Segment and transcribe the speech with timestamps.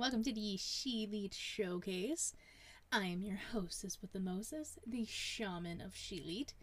[0.00, 2.32] welcome to the She Lead Showcase.
[2.90, 6.54] I am your hostess with the Moses, the shaman of She Lead,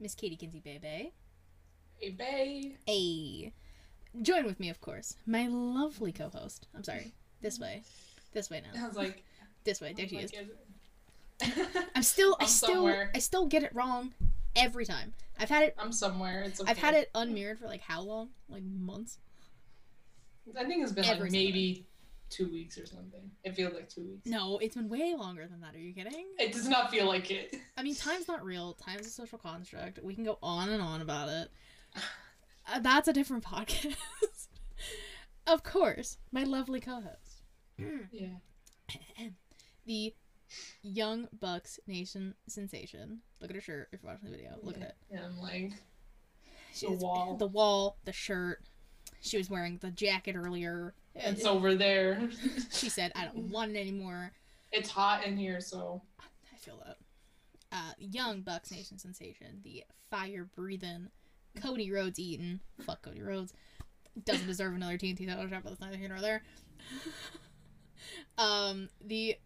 [0.00, 1.12] Miss Katie Kinsey Bebe.
[1.98, 2.76] Hey, babe.
[2.88, 3.52] A.
[4.22, 6.66] Join with me, of course, my lovely co-host.
[6.74, 7.12] I'm sorry,
[7.42, 7.82] this way,
[8.32, 8.82] this way now.
[8.82, 9.22] I was like,
[9.64, 9.92] this way.
[9.92, 10.32] There she is.
[11.94, 13.10] I'm still, I I'm still, somewhere.
[13.14, 14.14] I still get it wrong
[14.56, 15.12] every time.
[15.38, 16.44] I've had it, I'm somewhere.
[16.44, 16.70] It's okay.
[16.70, 18.30] I've had it unmirrored for like how long?
[18.48, 19.18] Like months.
[20.58, 21.84] I think it's been every like maybe
[22.30, 23.30] two weeks or something.
[23.44, 24.26] It feels like two weeks.
[24.26, 25.74] No, it's been way longer than that.
[25.74, 26.26] Are you kidding?
[26.38, 27.56] It does not feel like it.
[27.76, 28.74] I mean, time's not real.
[28.74, 30.00] Time's a social construct.
[30.02, 31.50] We can go on and on about it.
[32.70, 33.96] Uh, that's a different podcast.
[35.46, 37.42] of course, my lovely co-host,
[38.12, 38.36] Yeah.
[39.86, 40.14] the
[40.82, 43.20] Young Bucks Nation sensation.
[43.40, 43.88] Look at her shirt.
[43.92, 44.84] If you're watching the video, look yeah.
[44.84, 44.96] at it.
[45.10, 45.72] Yeah, I'm like,
[46.74, 47.36] She's wall.
[47.36, 48.62] the wall, the shirt.
[49.20, 50.94] She was wearing the jacket earlier.
[51.18, 52.28] It's over there.
[52.70, 54.32] She said, "I don't want it anymore."
[54.70, 56.96] it's hot in here, so I feel that.
[57.70, 61.08] Uh, young Bucks Nation sensation, the fire breathing
[61.60, 62.60] Cody Rhodes eating.
[62.84, 63.52] Fuck Cody Rhodes.
[64.24, 66.42] Doesn't deserve another TNT title shot, but that's neither here nor there.
[68.36, 69.36] um, the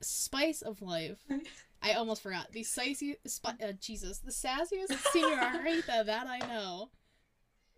[0.00, 1.18] spice of life.
[1.82, 2.52] I almost forgot.
[2.52, 6.90] The spicy, spi- uh, Jesus, the sassiest senorita that I know.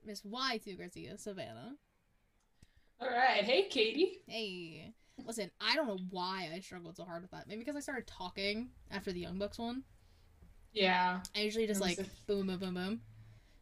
[0.05, 1.77] Miss Y2 Garcia, Savannah.
[3.03, 3.45] All right.
[3.45, 4.21] Hey, Katie.
[4.27, 4.93] Hey.
[5.25, 7.47] Listen, I don't know why I struggled so hard with that.
[7.47, 9.83] Maybe because I started talking after the Young Bucks one.
[10.73, 13.01] Yeah, I usually just like boom, boom, boom, boom.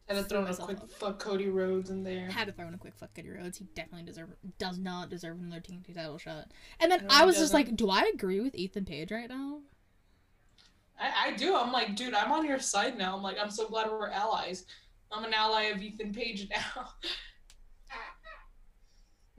[0.07, 2.29] had to throw in a quick fuck Cody Rhodes in there.
[2.29, 3.57] Had to throw in a quick fuck Cody Rhodes.
[3.57, 6.45] He definitely deserve does not deserve another TNT title shot.
[6.79, 9.59] And then No, I was just like, do I agree with Ethan Page right now?
[10.97, 11.55] I, I do.
[11.55, 13.15] I'm like, dude, I'm on your side now.
[13.15, 14.65] I'm like, I'm so glad we're allies.
[15.11, 16.93] I'm an ally of Ethan Page now.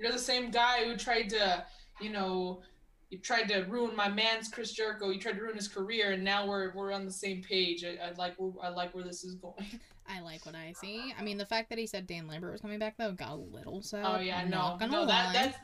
[0.02, 1.64] You're the same guy who tried to,
[2.00, 2.62] you know,
[3.10, 5.10] you tried to ruin my man's Chris Jericho.
[5.10, 7.84] You tried to ruin his career, and now we're we're on the same page.
[7.84, 9.80] I, I like where I like where this is going.
[10.08, 11.14] I like what I see.
[11.16, 13.36] I mean, the fact that he said Dan Lambert was coming back though got a
[13.36, 14.04] little sad.
[14.04, 15.06] Oh yeah, I'm no, not gonna no, lie.
[15.06, 15.58] that that's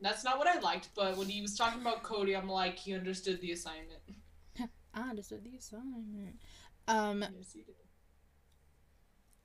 [0.00, 0.88] that's not what I liked.
[0.94, 4.00] But when he was talking about Cody, I'm like, he understood the assignment.
[4.94, 6.36] I understood the assignment.
[6.88, 7.74] Um, Yes, he did.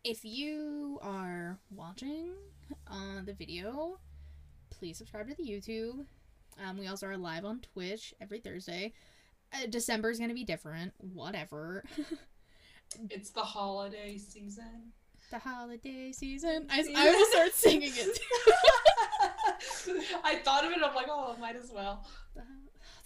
[0.04, 2.34] if you are watching
[2.88, 4.00] uh, the video,
[4.82, 6.06] please subscribe to the YouTube.
[6.66, 8.94] Um, we also are live on Twitch every Thursday.
[9.54, 10.92] Uh, December is gonna be different.
[10.98, 11.84] Whatever.
[13.10, 14.92] It's the holiday season.
[15.30, 16.68] the holiday season.
[16.70, 18.20] I, I will start singing it.
[20.26, 20.80] I thought of it.
[20.84, 22.06] I'm like, oh, might as well.
[22.36, 22.42] The-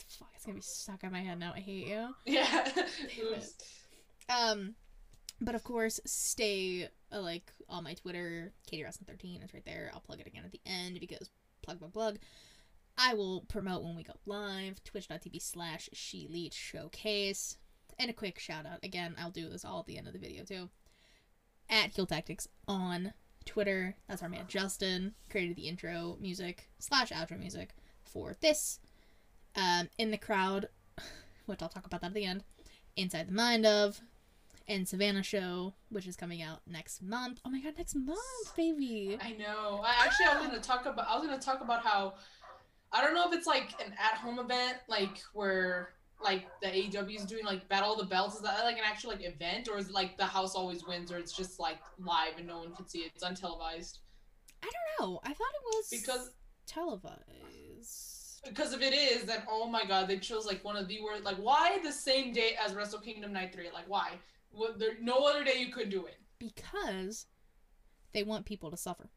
[0.08, 1.54] Fuck, it's gonna be stuck in my head now.
[1.56, 2.16] I hate you.
[2.26, 2.68] Yeah.
[4.28, 4.74] Um,
[5.40, 9.92] but of course, stay uh, like on my Twitter, Katie Wrestling 13 It's right there.
[9.94, 11.30] I'll plug it again at the end because
[11.66, 12.20] plug, plug, plug.
[12.98, 14.84] I will promote when we go live.
[14.84, 17.58] Twitch.tv slash She Showcase.
[17.98, 19.16] And a quick shout out again.
[19.18, 20.70] I'll do this all at the end of the video too.
[21.70, 23.14] At Heel Tactics on
[23.46, 23.96] Twitter.
[24.08, 25.14] That's our man Justin.
[25.30, 28.80] Created the intro music slash outro music for this.
[29.56, 30.70] Um, in the crowd,
[31.46, 32.44] which I'll talk about that at the end.
[32.96, 34.02] Inside the Mind of,
[34.68, 37.40] and Savannah Show, which is coming out next month.
[37.46, 39.18] Oh my god, next month, baby!
[39.22, 39.82] I know.
[39.84, 42.16] I actually I was gonna talk about I was gonna talk about how
[42.92, 45.90] I don't know if it's like an at home event, like where
[46.24, 48.36] like the AEW is doing like Battle of the Belts.
[48.36, 51.12] Is that like an actual like event, or is it like the house always wins,
[51.12, 53.12] or it's just like live and no one can see it?
[53.14, 54.00] It's untelevised.
[54.64, 54.70] I
[55.00, 55.20] don't know.
[55.24, 56.32] I thought it was Because
[56.66, 58.42] televised.
[58.48, 61.24] because if it is, then oh my god, they chose like one of the worst.
[61.24, 63.70] Like why the same day as Wrestle Kingdom Night Three?
[63.74, 64.12] Like why?
[64.56, 66.18] What, there no other day you could do it.
[66.40, 67.26] Because
[68.14, 69.10] they want people to suffer.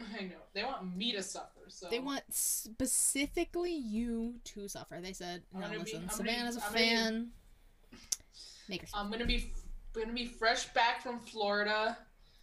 [0.00, 1.60] I know they want me to suffer.
[1.68, 4.98] So They want specifically you to suffer.
[5.00, 7.32] They said, "No, gonna be- listen, gonna- Savannah's a I'm gonna be- fan.
[8.68, 9.52] Make her I'm gonna be
[9.92, 11.96] gonna be fresh back from Florida.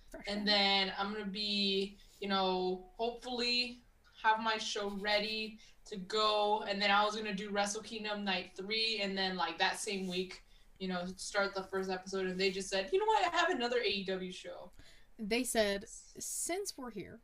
[0.09, 3.81] fresh." and then I'm gonna be, you know, hopefully
[4.23, 8.51] have my show ready to go, and then I was gonna do Wrestle Kingdom Night
[8.55, 10.43] Three, and then like that same week,
[10.81, 13.49] you know, start the first episode, and they just said, you know what, I have
[13.51, 14.71] another AEW show.
[15.19, 15.85] they said,
[16.17, 17.19] "Since we're here,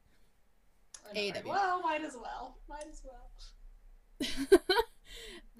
[1.13, 1.33] know, right?
[1.33, 1.45] AEW.
[1.45, 4.59] Well, might as well, might as well.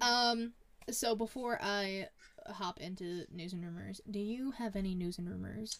[0.00, 0.52] um,
[0.90, 2.06] so before I
[2.46, 5.78] hop into news and rumors, do you have any news and rumors?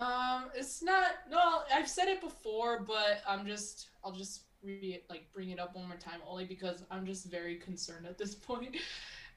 [0.00, 1.12] Um, it's not.
[1.30, 3.90] No, I've said it before, but I'm just.
[4.04, 7.56] I'll just re like bring it up one more time, only because I'm just very
[7.56, 8.76] concerned at this point.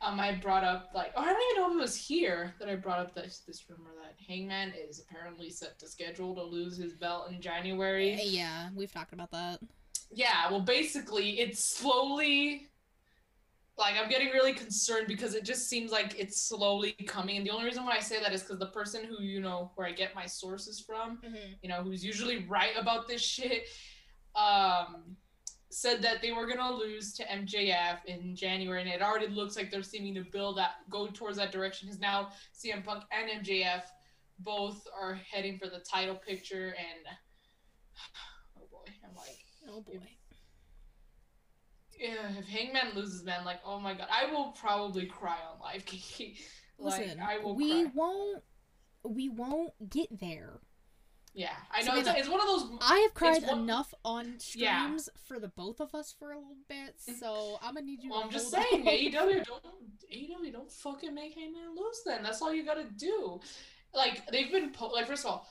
[0.03, 2.67] Um, I brought up like, oh, I don't even know if it was here that
[2.67, 6.75] I brought up this this rumor that Hangman is apparently set to schedule to lose
[6.77, 8.19] his belt in January.
[8.23, 9.59] Yeah, we've talked about that.
[10.11, 12.67] yeah, well, basically, it's slowly.
[13.75, 17.49] Like I'm getting really concerned because it just seems like it's slowly coming, and the
[17.49, 19.93] only reason why I say that is because the person who you know where I
[19.93, 21.53] get my sources from, Mm-hmm.
[21.63, 23.63] you know, who's usually right about this shit,
[24.35, 25.15] um,
[25.73, 29.71] said that they were gonna lose to MJF in January, and it already looks like
[29.71, 31.87] they're seeming to build that, go towards that direction.
[31.87, 33.83] Because now CM Punk and MJF
[34.39, 37.15] both are heading for the title picture, and
[38.57, 39.37] oh boy, I'm like,
[39.69, 39.99] Oh boy.
[41.99, 45.85] yeah, if Hangman loses, man, like, oh my god, I will probably cry on live,
[45.85, 46.37] Kiki.
[46.77, 47.91] like, Listen, I will we cry.
[47.95, 48.43] won't.
[49.05, 50.59] We won't get there.
[51.35, 52.65] Yeah, I know it's, Samantha, it's one of those.
[52.81, 54.83] I have cried one- enough on Yeah.
[54.85, 57.13] streams for the both of us for a little bit, mm-hmm.
[57.13, 58.11] so I'm gonna need you.
[58.11, 58.87] Well, to I'm just saying, on.
[58.87, 59.63] AEW don't
[60.11, 62.01] AEW don't fucking make Hangman lose.
[62.05, 63.39] Then that's all you gotta do.
[63.95, 65.47] Like they've been po- like first of all,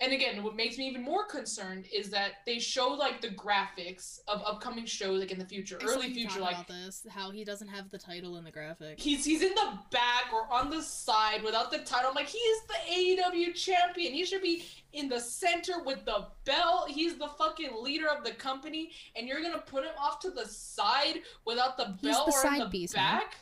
[0.00, 4.20] and again, what makes me even more concerned is that they show like the graphics
[4.28, 7.44] of upcoming shows like in the future, I early future, like about this, how he
[7.44, 9.00] doesn't have the title in the graphic.
[9.00, 12.10] he's he's in the back or on the side without the title.
[12.10, 14.12] I'm like, he is the AEW champion.
[14.12, 16.90] He should be in the center with the belt.
[16.90, 20.44] He's the fucking leader of the company, and you're gonna put him off to the
[20.46, 22.86] side without the He's belt the or in the man.
[22.94, 23.36] back.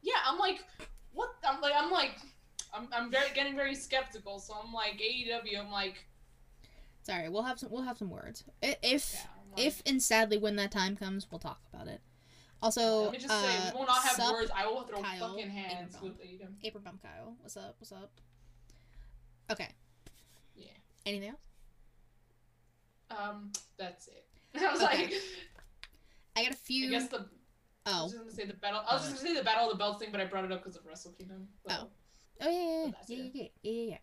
[0.00, 0.64] Yeah, I'm like,
[1.12, 1.34] what?
[1.46, 2.12] I'm like, I'm like,
[2.74, 4.38] I'm, I'm very getting very skeptical.
[4.38, 5.58] So I'm like, AEW.
[5.58, 6.06] I'm like,
[7.02, 7.70] Sorry, we'll have some.
[7.70, 8.44] We'll have some words.
[8.62, 9.20] If yeah.
[9.56, 12.00] Like, if and sadly when that time comes, we'll talk about it.
[12.62, 14.50] Also, let me just uh, say, we will not have sup, words.
[14.54, 16.46] I will throw Kyle, fucking hands with AEW.
[16.62, 17.34] Apron bump Kyle.
[17.40, 17.74] What's up?
[17.80, 18.12] What's up?
[19.50, 19.68] Okay.
[20.54, 20.68] Yeah.
[21.04, 21.40] Anything else?
[23.10, 24.24] Um, that's it.
[24.60, 25.02] I was Okay.
[25.02, 25.14] like.
[26.36, 26.86] I got a few.
[26.86, 27.26] I guess the
[27.84, 28.04] I oh.
[28.04, 28.82] was just gonna say the battle.
[28.88, 30.52] I was just gonna say the battle of the belts thing, but I brought it
[30.52, 31.48] up because of Wrestle Kingdom.
[31.68, 31.88] so- Oh
[32.50, 33.98] yeah, yeah, But yeah, yeah, yeah, yeah, yeah, yeah.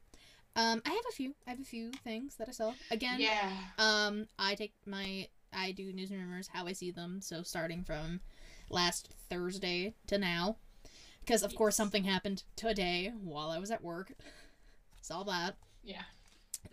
[0.56, 1.36] Um, I have a few.
[1.48, 2.74] I have a few things that I saw.
[2.92, 3.52] Again, Yeah.
[3.78, 7.22] um, I take my I do news and rumors how I see them.
[7.22, 8.20] So starting from
[8.70, 10.58] last Thursday to now,
[11.22, 14.12] because of course something happened today while I was at work.
[15.02, 15.56] Saw that.
[15.84, 16.04] Yeah.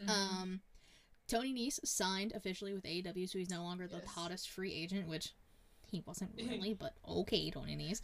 [0.03, 0.09] Mhm.
[0.11, 0.61] Um,
[1.29, 4.07] Tony Nese signed officially with AEW, so he's no longer the Yes.
[4.09, 5.33] hottest free agent, which
[5.91, 8.01] he wasn't really, but okay, Tony Nese.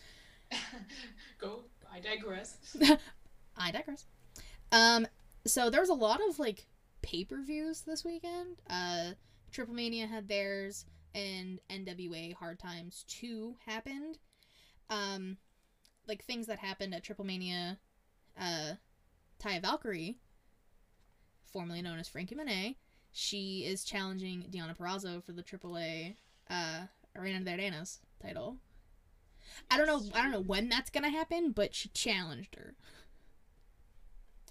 [1.39, 1.65] Go.
[1.91, 2.57] I digress.
[3.57, 4.07] I digress.
[4.71, 5.07] Um,
[5.47, 6.67] so there was a lot of like
[7.03, 8.57] pay per views this weekend.
[8.69, 9.13] Uh,
[9.51, 14.19] Triple Mania had theirs, and NWA Hard Times Two happened.
[14.89, 15.37] Um,
[16.07, 17.79] like things that happened at Triple Mania.
[18.39, 18.75] Uh,
[19.43, 20.17] Taya Valkyrie,
[21.53, 22.77] formerly known as Franky Monet,
[23.13, 26.15] she is challenging Deonna Purrazzo for the AAA
[26.49, 26.83] uh,
[27.15, 28.57] Reina de Reinas title.
[29.71, 30.03] I don't know.
[30.15, 32.75] I don't know when that's gonna happen, but she challenged her.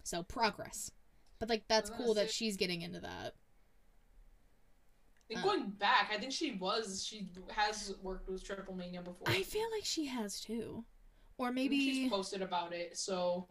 [0.03, 0.91] So progress,
[1.39, 3.33] but like that's cool that's that she's getting into that.
[5.29, 5.43] And Uh.
[5.43, 7.05] going back, I think she was.
[7.05, 9.27] She has worked with Triple Mania before.
[9.29, 10.83] I feel like she has too,
[11.37, 12.97] or maybe she's posted about it.
[12.97, 13.47] So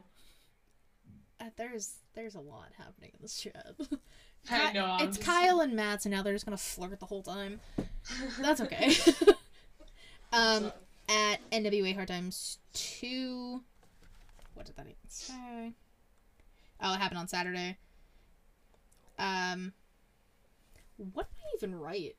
[1.41, 3.75] uh, there's there's a lot happening in this chat.
[4.51, 4.85] I know.
[4.87, 7.61] I'm it's just- Kyle and Matt, so now they're just gonna flirt the whole time.
[8.41, 8.95] That's okay.
[10.33, 10.73] um,
[11.09, 13.63] at NWA Hard Times 2.
[14.55, 15.73] What did that even say?
[16.83, 17.79] Oh, it happened on Saturday.
[19.19, 19.73] Um,
[20.97, 22.17] what did I even write?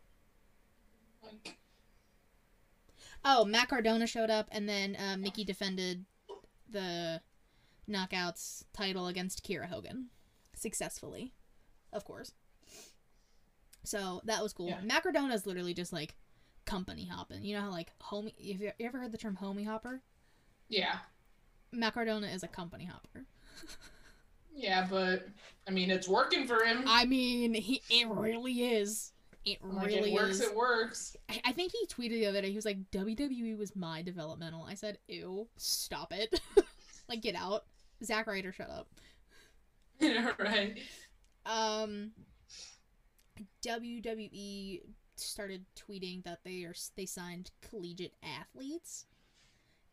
[3.23, 6.05] Oh, Matt Cardona showed up, and then uh, Mickie defended
[6.69, 7.21] the
[7.89, 10.07] Knockouts title against Kiera Hogan
[10.55, 11.33] successfully,
[11.91, 12.31] of course.
[13.83, 14.69] So that was cool.
[14.69, 14.81] Yeah.
[14.83, 16.15] Matt Cardona is literally just like
[16.65, 17.43] company hopping.
[17.43, 18.33] You know how like homie?
[18.51, 20.01] Have you, ever heard the term homie hopper?
[20.69, 20.97] yeah.
[21.73, 23.25] Matt Cardona is a company hopper.
[24.53, 25.27] Yeah, but
[25.67, 26.83] I mean, it's working for him.
[26.87, 29.13] I mean, he it really is.
[29.43, 30.35] It like, really it works.
[30.35, 30.41] is.
[30.41, 31.15] It works.
[31.29, 32.49] I, I think he tweeted the other day.
[32.49, 36.39] He was like, "WWE was my developmental." I said, "Ew, stop it!
[37.09, 37.65] like, get out."
[38.03, 38.87] Zack Ryder, shut up.
[40.39, 40.77] right.
[41.45, 42.11] Um,
[43.65, 44.81] WWE
[45.15, 49.05] started tweeting that they are they signed collegiate athletes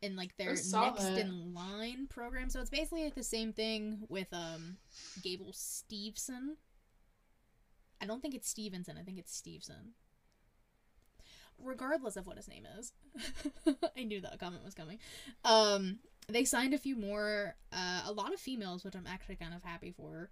[0.01, 1.19] in like their next that.
[1.19, 2.51] in line program.
[2.51, 4.77] So it's basically like the same thing with um
[5.23, 6.57] Gable Stevenson.
[8.01, 8.97] I don't think it's Stevenson.
[8.99, 9.95] I think it's Stevenson.
[11.61, 12.93] Regardless of what his name is,
[13.97, 15.01] I knew that comment was coming.
[15.45, 19.53] Um, they signed a few more, uh, a lot of females, which I'm actually kind
[19.53, 20.31] of happy for.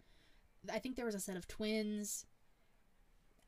[0.72, 2.26] I think there was a set of twins.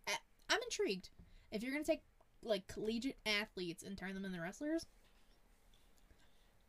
[0.08, 0.16] I-
[0.50, 1.10] I'm intrigued.
[1.52, 2.02] If you're gonna take
[2.42, 4.86] like collegiate athletes and turn them into wrestlers,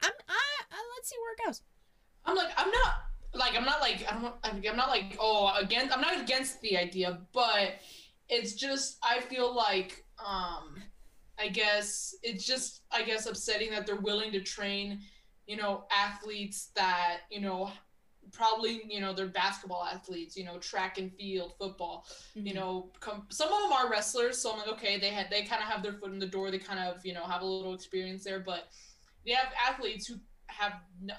[0.01, 1.61] I'm I, I let's see where it goes.
[2.25, 2.93] I'm like, I'm not
[3.33, 6.61] like, I'm not like, I don't, I'm I'm not like, oh, against, I'm not against
[6.61, 7.75] the idea, but
[8.27, 10.75] it's just, I feel like um
[11.39, 14.99] I guess it's just I guess upsetting that they're willing to train,
[15.47, 17.71] you know, athletes that, you know,
[18.31, 22.05] probably, you know, they're basketball athletes, you know, track and field, football,
[22.43, 22.55] you Mhm.
[22.55, 25.61] know, com- some of them are wrestlers, so I'm like, okay, they had they kind
[25.63, 27.73] of have their foot in the door, they kind of, you know, have a little
[27.73, 28.67] experience there, but
[29.25, 30.15] they have athletes who
[30.47, 30.73] have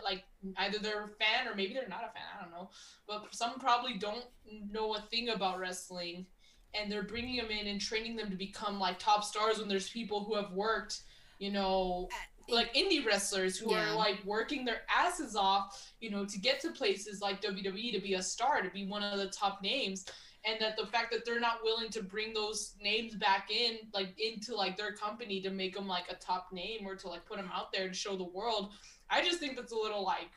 [0.05, 0.25] like
[0.59, 2.71] either they're a fan or maybe they're not a fan, I don't know,
[3.07, 4.25] but some probably don't
[4.71, 6.27] know a thing about wrestling
[6.75, 9.91] and they're bringing them in and training them to become like top stars when there's
[9.91, 11.03] people who have worked,
[11.39, 12.09] you know,
[12.49, 13.93] like indie wrestlers who Yeah.
[13.93, 18.01] are like working their asses off, you know, to get to places like WWE to
[18.01, 20.05] be a star, to be one of the top names.
[20.45, 24.19] And that the fact that they're not willing to bring those names back in, like
[24.19, 27.37] into like their company to make them like a top name or to like put
[27.37, 28.73] them out there and show the world,
[29.11, 30.31] I just think that's a little like,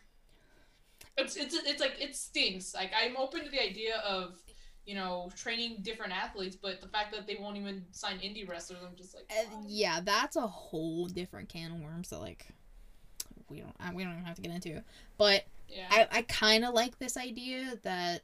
[1.18, 2.74] it's it's it's like it stings.
[2.74, 4.42] Like I'm open to the idea of,
[4.86, 8.80] you know, training different athletes, but the fact that they won't even sign indie wrestlers,
[8.86, 12.48] I'm just like, Uh, yeah, that's a whole different can of worms that like
[13.48, 14.84] we don't I, we don't even have to get into.
[15.18, 18.22] But yeah, I I kind of like this idea that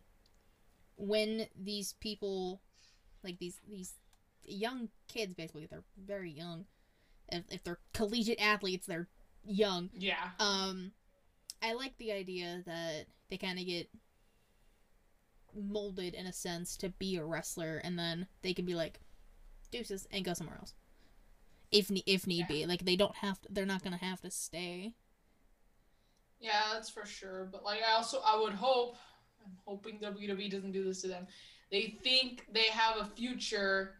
[1.00, 2.62] when these people
[3.24, 3.94] like these these
[4.44, 6.65] young kids basically they're very young.
[7.32, 9.08] If, if they're collegiate athletes they're
[9.46, 9.89] young.
[9.94, 10.32] Yeah.
[10.39, 10.91] um
[11.62, 13.89] i like the idea that they kind of get
[15.53, 19.00] molded in a sense to be a wrestler and then they can be like
[19.72, 20.74] deuces and go somewhere else.
[21.72, 22.65] If ne- if need be.
[22.65, 24.94] Like they don't have to they're not gonna have to stay.
[26.39, 27.48] Yeah, that's for sure.
[27.51, 28.96] But like, I also I would hope,
[29.43, 31.27] I'm hoping WWE doesn't do this to them.
[31.72, 33.96] They think they have a future.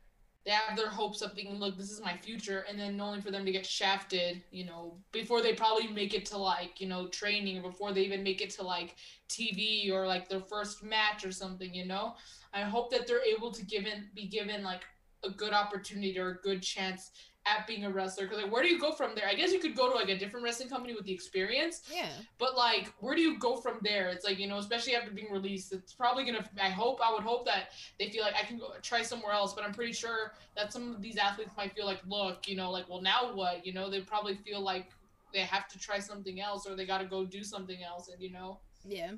[0.46, 3.30] They have their hopes up thinking, look, this is my future, and then only for
[3.30, 7.08] them to get shafted, you know, before they probably make it to like, you know,
[7.10, 8.96] training or before they even make it to like
[9.28, 12.16] TV or like their first match or something, you know.
[12.54, 14.84] I hope that they're able to given be given like
[15.24, 17.12] a good opportunity or a good chance
[17.50, 18.26] at being a wrestler.
[18.26, 19.26] Because like, where do you go from there?
[19.28, 22.10] I guess you could go to like a different wrestling company with the experience, yeah
[22.38, 24.10] but like, where do you go from there?
[24.10, 26.46] It's like you know, especially after being released, it's probably gonna.
[26.62, 29.54] I hope, I would hope that they feel like I can go try somewhere else.
[29.54, 32.72] But I'm pretty sure that some of these athletes might feel like, look, you know,
[32.72, 33.66] like, well, now what?
[33.66, 34.90] You know, they probably feel like
[35.34, 38.22] they have to try something else or they got to go do something else, and
[38.22, 39.14] you know, Yeah.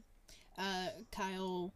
[0.57, 1.73] Uh, Kyle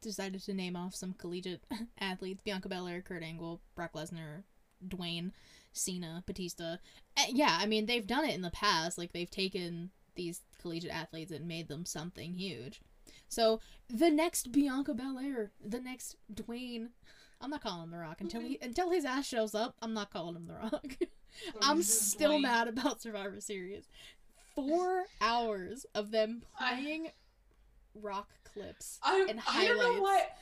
[0.00, 1.62] decided to name off some collegiate
[2.00, 4.42] athletes Bianca Belair, Kurt Angle, Brock Lesnar,
[4.86, 5.32] Dwayne,
[5.74, 6.76] Cena, Batista.
[7.16, 8.96] Uh, yeah, I mean, they've done it in the past.
[8.96, 12.80] Like, they've taken these collegiate athletes and made them something huge.
[13.28, 16.88] So, the next Bianca Belair, the next Dwayne.
[17.40, 19.74] I'm not calling him The Rock until he until his ass shows up.
[19.82, 20.86] I'm not calling him The Rock.
[21.60, 23.84] I'm still mad about Survivor Series.
[24.54, 27.08] Four hours of them I- playing
[28.00, 28.98] rock clips.
[29.02, 30.00] I, and I don't know highlights.
[30.00, 30.36] what.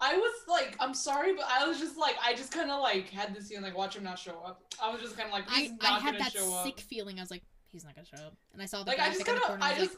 [0.00, 3.08] I was like, I'm sorry, but I was just like, I just kind of like
[3.08, 4.62] had this feeling like, watch him not show up.
[4.82, 6.74] I was just kind of like, he's I, I not had gonna that show sick
[6.74, 6.80] up.
[6.80, 7.18] feeling.
[7.18, 8.36] I was like, he's not gonna show up.
[8.52, 9.58] And I saw the Like I just kind of.
[9.60, 9.96] I I just,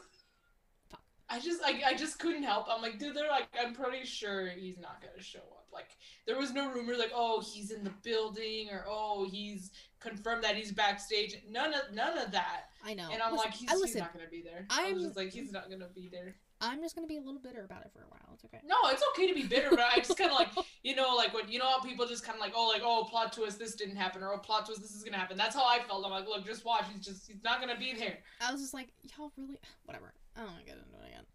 [0.89, 1.01] fuck.
[1.29, 2.67] I just, I, I just couldn't help.
[2.69, 5.67] I'm like, dude, they're like, I'm pretty sure he's not gonna show up.
[5.71, 5.89] Like,
[6.25, 10.55] there was no rumor like, oh, he's in the building or oh, he's confirmed that
[10.55, 11.35] he's backstage.
[11.49, 12.69] None of, none of that.
[12.85, 13.09] I know.
[13.11, 14.65] And I'm Listen, like, he's, I he's not gonna be there.
[14.69, 16.37] i I'm- was just like, he's not gonna be there.
[16.61, 18.19] I'm just gonna be a little bitter about it for a while.
[18.33, 18.59] It's okay.
[18.65, 20.49] No, it's okay to be bitter, but I just kind of like,
[20.83, 23.05] you know, like when you know how people just kind of like, oh, like, oh,
[23.09, 25.37] plot twist, this didn't happen, or oh, plot twist, this is gonna happen.
[25.37, 26.05] That's how I felt.
[26.05, 26.83] I'm like, look, just watch.
[26.93, 28.17] He's just, he's not gonna be there.
[28.41, 30.13] I was just like, y'all really, whatever.
[30.35, 31.25] I don't want to get into it again.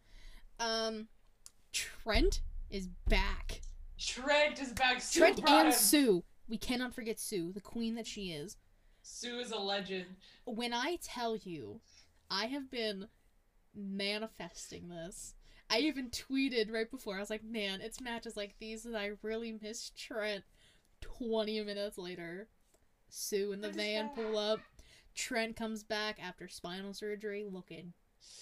[0.60, 1.08] Um,
[1.72, 2.40] Trent
[2.70, 3.62] is back.
[3.98, 5.00] Trent is back.
[5.00, 5.74] Sue Trent and.
[5.74, 6.22] Sue.
[6.48, 8.58] We cannot forget Sue, the queen that she is.
[9.02, 10.06] Sue is a legend.
[10.44, 11.80] when I tell you,
[12.30, 13.06] I have been
[13.74, 15.34] manifesting this.
[15.70, 17.16] I even tweeted right before.
[17.16, 20.44] I was like, man, it's matches like these that I really miss Trent.
[21.00, 22.48] 20 minutes later,
[23.08, 24.60] Sue and the van pull up.
[25.14, 27.92] Trent comes back after spinal surgery looking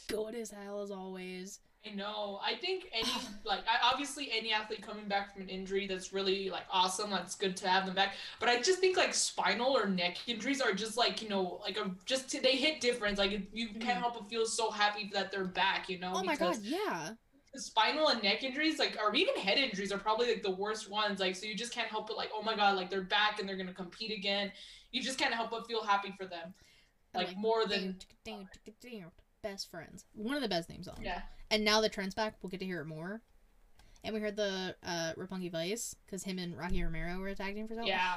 [0.09, 1.61] good as hell as always.
[1.85, 2.39] I know.
[2.45, 3.09] I think any
[3.45, 7.11] like obviously any athlete coming back from an injury that's really like awesome.
[7.11, 8.15] That's good to have them back.
[8.41, 11.77] But I just think like spinal or neck injuries are just like you know like
[11.79, 13.19] a just they hit different.
[13.19, 14.01] Like you can't Mhm.
[14.01, 15.89] help but feel so happy that they're back.
[15.89, 16.13] You know.
[16.15, 17.11] Oh my because god, yeah.
[17.57, 21.21] spinal and neck injuries like or even head injuries are probably like the worst ones
[21.21, 23.47] like so you just can't help but like oh my god like they're back and
[23.47, 24.51] they're gonna compete again
[24.91, 26.55] you just can't help but feel happy for them
[27.13, 27.99] And, like more than
[29.43, 30.05] best friends.
[30.15, 30.97] One of the best names on.
[31.03, 31.23] yeah
[31.53, 33.21] And now the Trent's back, we'll get to hear it more.
[34.03, 37.75] And we heard the uh Roppongi Vice because him and Rocky Romero were attacking for
[37.75, 38.15] so yeah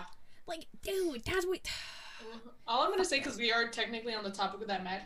[0.47, 1.59] Like, dude, that's what.
[2.67, 5.01] all i'm gonna say because we are technically on the topic of that match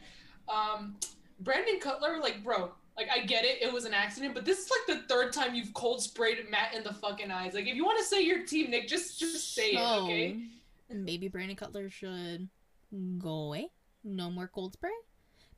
[0.47, 0.95] um
[1.41, 4.69] brandon cutler like bro like i get it it was an accident but this is
[4.69, 7.83] like the third time you've cold sprayed matt in the fucking eyes like if you
[7.83, 10.39] want to say your team nick just just say it okay
[10.89, 12.47] maybe Brandon Cutler should
[13.17, 13.69] go away.
[14.03, 14.91] No more cold spray.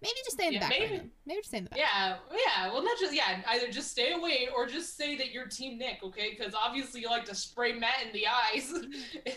[0.02, 0.82] Maybe just stay in the Yeah, background.
[0.92, 0.98] maybe.
[1.04, 1.12] Maybe.
[1.28, 1.80] maybe just stay in the back.
[1.80, 2.72] Yeah, yeah.
[2.74, 3.42] Well, not just yeah.
[3.48, 6.36] Either just stay away or just say that you're Team Nick, okay?
[6.38, 8.74] Because obviously you like to spray Matt in the eyes.
[9.26, 9.36] He's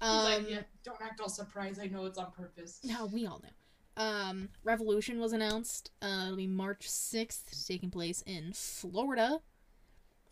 [0.00, 1.80] Um, like, yeah, don't act all surprised.
[1.80, 2.80] I know it's on purpose.
[2.84, 4.02] No, we all know.
[4.02, 5.90] Um, Revolution was announced.
[6.02, 9.38] Uh, it'll be March sixth, taking place in Florida,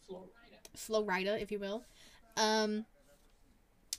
[0.06, 0.32] Florida,
[0.76, 1.84] Florida, if you will.
[2.36, 2.84] Um,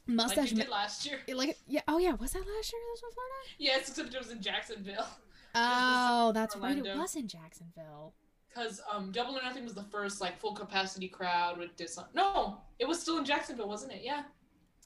[0.06, 0.52] like mustache.
[0.52, 1.20] you did last year.
[1.34, 1.82] like yeah.
[1.88, 2.12] Oh yeah.
[2.16, 2.82] Was that last year?
[2.94, 3.36] This was Florida.
[3.58, 5.08] Yes, except it was in Jacksonville.
[5.56, 6.78] Oh, that's right.
[6.78, 8.14] It was in Jacksonville.
[8.54, 11.98] Cause um, Double or Nothing was the first like full capacity crowd with this.
[12.14, 14.02] No, it was still in Jacksonville, wasn't it?
[14.04, 14.24] Yeah,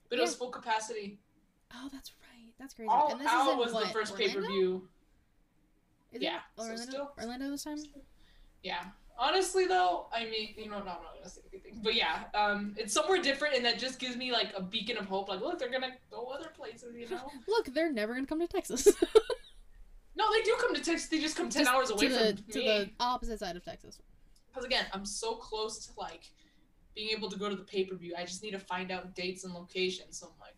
[0.09, 1.19] but it was full capacity.
[1.74, 2.53] Oh, that's right.
[2.59, 2.88] That's crazy.
[2.89, 4.88] All and this is out was what, the first pay per view.
[6.13, 6.81] Yeah, so Orlando?
[6.83, 7.77] still- Orlando this time.
[8.63, 8.86] Yeah.
[9.19, 12.93] Honestly, though, I mean, you know, I'm not gonna say anything, but yeah, um, it's
[12.93, 15.27] somewhere different, and that just gives me like a beacon of hope.
[15.27, 17.29] Like, look, they're gonna go other places, you know?
[17.47, 18.88] Look, they're never gonna come to Texas.
[20.17, 21.07] no, they do come to Texas.
[21.09, 22.65] They just come ten Just hours away to the from to me.
[22.65, 24.00] the opposite side of Texas.
[24.50, 26.24] Because again, I'm so close to like
[26.95, 28.13] being able to go to the pay per view.
[28.17, 30.17] I just need to find out dates and locations.
[30.19, 30.55] So I'm like,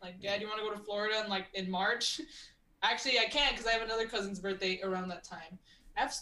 [0.02, 2.20] like, Dad, you want to go to Florida in like in March?
[2.84, 5.58] Actually, I can't because I have another cousin's birthday around that time.
[5.96, 6.14] I have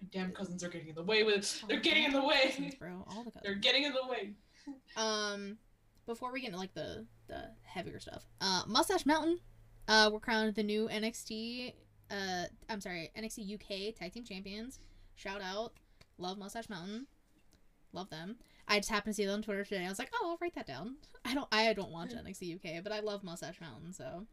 [0.00, 1.62] my damn cousins are getting in the way with.
[1.68, 2.40] They're Oh, getting in the way.
[2.46, 3.04] cousins, bro.
[3.10, 3.42] All the cousins.
[3.42, 4.32] They're getting in the way.
[4.96, 5.58] Um,
[6.06, 9.40] before we get into like the the heavier stuff, uh, Mustache Mountain,
[9.90, 11.74] uh, were crowned the new NXT.
[12.10, 14.78] Uh, I'm sorry, NXT UK Tag Team Champions.
[15.16, 15.72] Shout out,
[16.16, 17.06] love Mustache Mountain,
[17.92, 18.36] love them.
[18.68, 19.84] I just happened to see them on Twitter today.
[19.84, 20.94] I was like, oh, I'll write that down.
[21.24, 23.92] I don't, I don't watch NXT UK, but I love Mustache Mountain.
[23.92, 24.26] So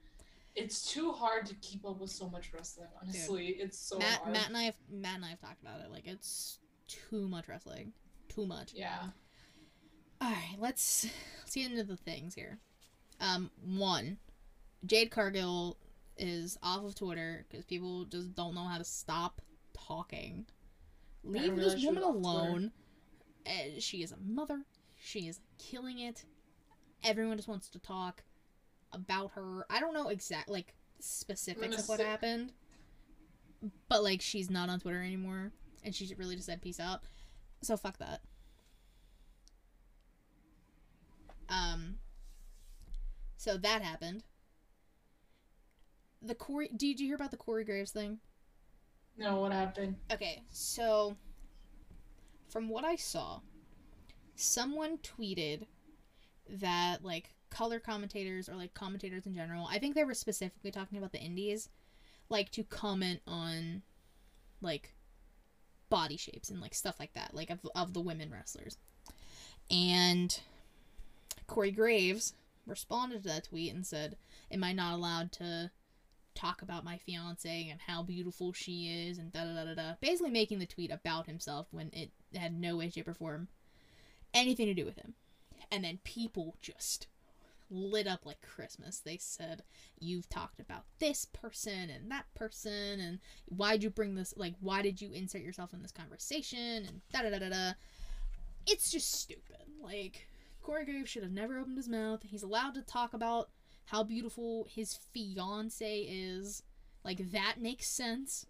[0.56, 2.88] It's too hard to keep up with so much wrestling.
[3.02, 4.34] Honestly, it's so Matt, hard.
[4.34, 5.92] Matt and I, have, Matt and I have talked about it.
[5.92, 7.94] Like it's too much wrestling,
[8.30, 8.74] too much.
[8.76, 9.08] yeah.
[10.22, 11.08] All right, let's
[11.42, 12.58] let's get into the things here.
[13.20, 14.18] Um, one,
[14.88, 15.78] Jade Cargill
[16.18, 19.42] is off of Twitter because people just don't know how to stop
[19.74, 20.46] talking.
[21.24, 22.72] Leave this woman alone.
[23.46, 24.62] Uh, she is a mother.
[24.98, 26.26] She is killing it.
[27.04, 28.24] Everyone just wants to talk
[28.92, 29.66] about her.
[29.70, 32.54] I don't know exact like specifics of what say- happened,
[33.90, 35.52] but like she's not on Twitter anymore,
[35.84, 37.02] and she really just said peace out.
[37.62, 38.22] So fuck that.
[41.50, 41.98] Um.
[43.38, 44.24] So that happened.
[46.22, 48.20] The Corey, did you hear about the Corey Graves thing?
[49.18, 49.96] No, what happened?
[50.12, 51.16] Okay, so
[52.50, 53.40] from what I saw,
[54.36, 55.66] someone tweeted
[56.50, 60.98] that like color commentators or like commentators in general, I think they were specifically talking
[60.98, 61.70] about the indies,
[62.30, 63.82] like to comment on
[64.62, 64.94] like
[65.90, 68.78] body shapes and like stuff like that, like of, of the women wrestlers.
[69.70, 70.40] And
[71.48, 72.34] Corey Graves
[72.66, 74.18] responded to that tweet and said,
[74.52, 75.72] Am I not allowed to
[76.38, 79.94] talk about my fiance and how beautiful she is and da da da da da.
[80.00, 83.48] Basically making the tweet about himself when it had no way, shape, or form
[84.34, 85.16] anything to do with him.
[85.72, 87.08] And then people just
[87.70, 89.00] lit up like Christmas.
[89.00, 89.64] They said,
[90.00, 94.34] You've talked about this person and that person, and why'd you bring this?
[94.38, 96.86] Like, why did you insert yourself in this conversation?
[96.88, 97.72] And da da da da da.
[98.66, 99.58] It's just stupid.
[99.82, 100.28] Like,
[100.62, 102.22] Corey Graves should have never opened his mouth.
[102.24, 103.50] He's allowed to talk about
[103.88, 106.62] how beautiful his fiance is.
[107.04, 108.46] Like that makes sense.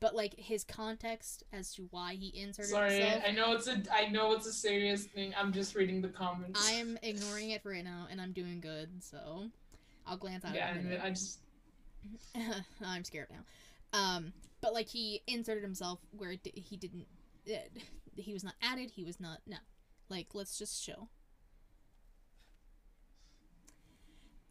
[0.00, 3.82] But like his context as to why he inserted Sorry, himself, I know it's a
[3.92, 5.34] I know it's a serious thing.
[5.36, 6.66] I'm just reading the comments.
[6.66, 8.88] I am ignoring it for right now, and I'm doing good.
[9.02, 9.48] So
[10.06, 10.78] I'll glance at Yeah, it.
[10.78, 11.02] in a and.
[11.02, 11.40] I just
[12.84, 13.98] I'm scared now.
[13.98, 17.06] Um, but like he inserted himself where it, di- he didn't.
[17.46, 17.58] Uh,
[18.16, 18.90] he was not added.
[18.94, 19.40] He was not.
[19.46, 19.56] No,
[20.08, 21.08] like let's just chill.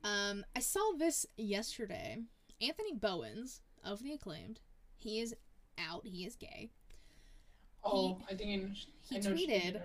[0.03, 2.17] Um, I saw this yesterday.
[2.59, 4.59] Anthony Bowens of the acclaimed.
[4.97, 5.35] He is
[5.77, 6.05] out.
[6.05, 6.69] He is gay.
[7.83, 8.75] oh I think I,
[9.09, 9.81] He I tweeted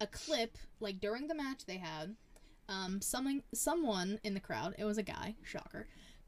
[0.00, 2.16] a clip like during the match they had.
[2.68, 4.74] Um, someone someone in the crowd.
[4.78, 5.36] It was a guy.
[5.42, 5.86] Shocker.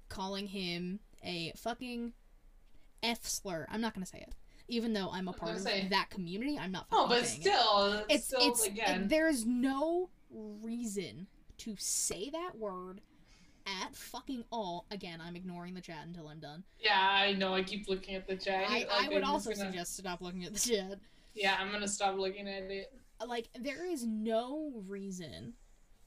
[0.08, 2.12] Calling him a fucking
[3.02, 3.66] f slur.
[3.70, 4.34] I'm not gonna say it,
[4.68, 6.58] even though I'm a part of say- that community.
[6.58, 6.86] I'm not.
[6.92, 7.26] Oh, but it.
[7.26, 9.08] still, it's, it's still it's again.
[9.08, 11.26] there's no reason
[11.58, 13.00] to say that word
[13.82, 14.86] at fucking all.
[14.90, 16.64] Again, I'm ignoring the chat until I'm done.
[16.78, 17.54] yeah, I know.
[17.54, 18.64] I keep looking at the chat.
[18.68, 20.98] I, Like, I would also gonna- suggest stop looking at the chat.
[21.34, 22.92] Yeah, I'm gonna stop looking at it.
[23.26, 25.54] like there is no reason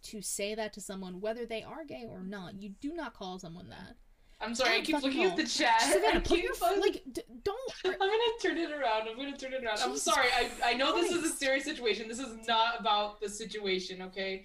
[0.04, 3.38] to say that to someone whether they are gay or not you do not call
[3.40, 3.96] someone that
[4.42, 4.72] I'm sorry.
[4.72, 5.80] I don't keep looking at the chat.
[5.80, 9.08] Savannah, I put keep your fucking- like d- don't I'm gonna turn it around.
[9.08, 9.78] I'm gonna turn it around.
[9.82, 10.28] I'm sorry.
[10.36, 12.10] I, I know this is a serious situation.
[12.10, 14.44] This is not about the situation, okay?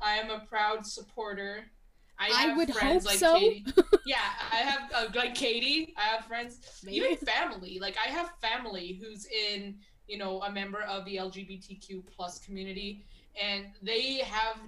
[0.00, 1.66] I am a proud supporter.
[2.18, 3.38] I, I would friends hope like so.
[3.38, 3.66] Katie.
[4.06, 4.18] Yeah,
[4.52, 5.92] I have uh, like Katie.
[5.96, 6.98] I have friends, Maybe.
[6.98, 7.78] even family.
[7.80, 13.04] Like I have family who's in, you know, a member of the LGBTQ plus community,
[13.40, 14.58] and they have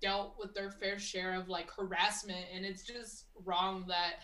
[0.00, 4.20] dealt with their fair share of like harassment, and it's just wrong that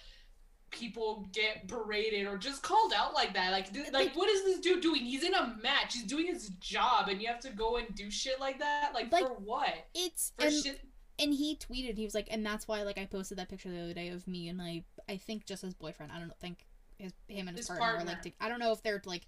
[0.71, 3.53] people get berated or just called out like that.
[3.53, 5.03] Like, like what is this dude doing?
[5.03, 5.95] He's in a match.
[5.95, 8.93] He's doing his job, and you have to go and do shit like that.
[8.95, 9.75] Like, Like, for what?
[9.95, 10.81] It's For and shit.
[11.19, 13.81] And he tweeted he was like and that's why like i posted that picture the
[13.81, 16.67] other day of me and my i think just his boyfriend i don't think
[16.99, 19.27] his him and his, His partner, are like to, i don't know if they're like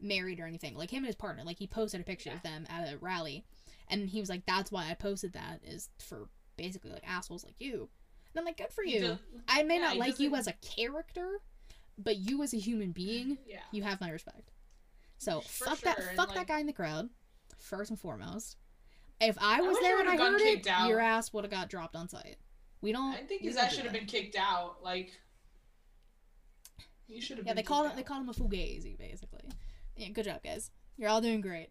[0.00, 2.66] married or anything like him and his partner like he posted a picture of them
[2.68, 3.44] at a rally
[3.88, 7.54] and he was like that's why i posted that is for basically like assholes like
[7.58, 7.88] you
[8.32, 9.00] and i'm like good for you.
[9.00, 11.40] does- i may yeah, not like you as a character
[11.98, 13.58] but you as a human being Yeah.
[13.72, 14.52] you have my respect.
[15.18, 17.10] So For fuck sure, that fuck like- that guy in the crowd
[17.58, 18.56] first and foremost
[19.20, 20.88] if I I was wish there he and I heard it, out.
[20.88, 22.36] your ass would have got dropped on site.
[22.80, 23.14] We don't.
[23.14, 24.76] I think his ass should have been kicked out.
[24.82, 25.10] Like,
[27.08, 27.46] you should have.
[27.46, 27.96] Yeah, they called him.
[27.96, 29.42] They called him a fugazi, basically.
[29.96, 30.70] Yeah, good job, guys.
[30.96, 31.68] You're all doing great.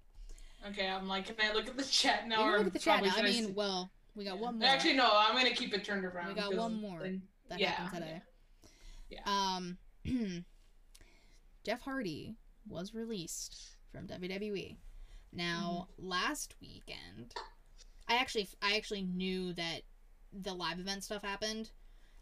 [0.67, 2.45] Okay, I'm like, can I look at the chat now?
[2.51, 3.13] You look at the chat now.
[3.15, 4.41] I mean, well, we got Yeah.
[4.41, 5.09] one more Actually, no.
[5.11, 6.29] I'm gonna keep it turned around.
[6.29, 8.21] We got one more then- that yeah, happened today.
[9.09, 9.21] Yeah.
[9.25, 9.77] Um,
[11.63, 12.35] Jeff Hardy
[12.67, 13.57] was released
[13.91, 14.77] from WWE.
[15.31, 16.09] Now, Mm-hmm.
[16.09, 17.33] last weekend,
[18.07, 19.81] I actually, I actually knew that
[20.33, 21.71] the live event stuff happened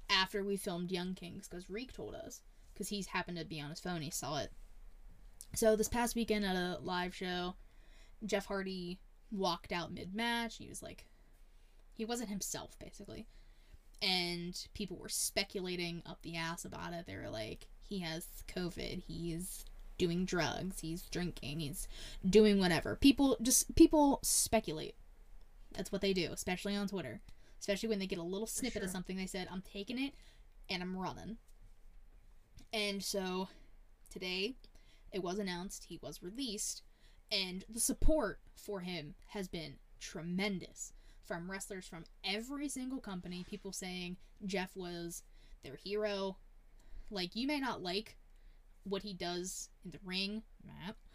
[0.10, 2.42] after we filmed Young Kings because Reek told us
[2.74, 4.02] because he's happened to be on his phone.
[4.02, 4.52] He saw it.
[5.56, 7.56] So this past weekend at a live show,
[8.26, 9.00] Jeff Hardy
[9.32, 10.58] walked out mid match.
[10.58, 11.06] He was like,
[11.94, 13.28] he wasn't himself basically,
[14.02, 17.06] and people were speculating up the ass about it.
[17.08, 19.04] They were like, he has COVID.
[19.08, 19.66] He's
[19.98, 20.80] doing drugs.
[20.80, 21.60] He's drinking.
[21.60, 21.88] He's
[22.28, 22.96] doing whatever.
[22.96, 24.96] People just people speculate.
[25.74, 27.22] That's what they do, especially on Twitter.
[27.60, 30.14] Especially when they get a little snippet of something, they said, "I'm taking it,
[30.70, 31.38] and I'm running."
[32.72, 33.50] And so,
[34.10, 34.56] today,
[35.12, 36.84] it was announced he was released,
[37.32, 40.94] and the support for him has been tremendous
[41.28, 43.44] from wrestlers from every single company.
[43.44, 45.24] People saying Jeff was
[45.64, 46.38] their hero.
[47.10, 48.18] Like you may not like
[48.90, 50.96] what he does in the ring, Matt.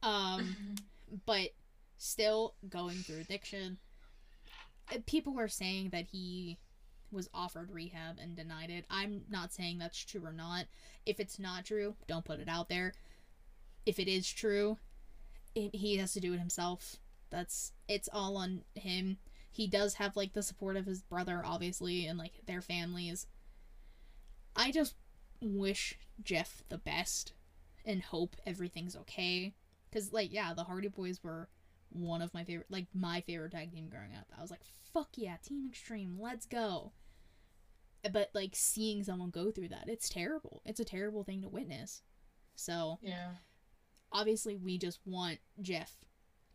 [0.00, 0.54] Um,
[1.26, 1.48] but
[1.96, 3.78] still going through addiction.
[4.92, 6.56] Uh, People are saying that he
[7.10, 8.84] was offered rehab and denied it.
[8.90, 10.66] I'm not saying that's true or not.
[11.06, 12.94] If it's not true, don't put it out there.
[13.86, 14.78] If it is true,
[15.54, 16.96] it, he has to do it himself.
[17.30, 19.18] That's it's all on him.
[19.50, 23.26] He does have like the support of his brother, obviously, and like their families.
[24.54, 24.94] I just
[25.40, 27.32] wish Jeff the best
[27.84, 29.54] and hope everything's okay.
[29.92, 31.48] Cause like yeah, the Hardy Boys were
[31.90, 34.26] one of my favorite, like my favorite tag team growing up.
[34.36, 34.60] I was like,
[34.92, 36.92] fuck yeah, Team Extreme, let's go.
[38.12, 40.62] But like seeing someone go through that, it's terrible.
[40.64, 42.02] It's a terrible thing to witness.
[42.54, 43.32] So yeah.
[44.12, 45.96] obviously we just want Jeff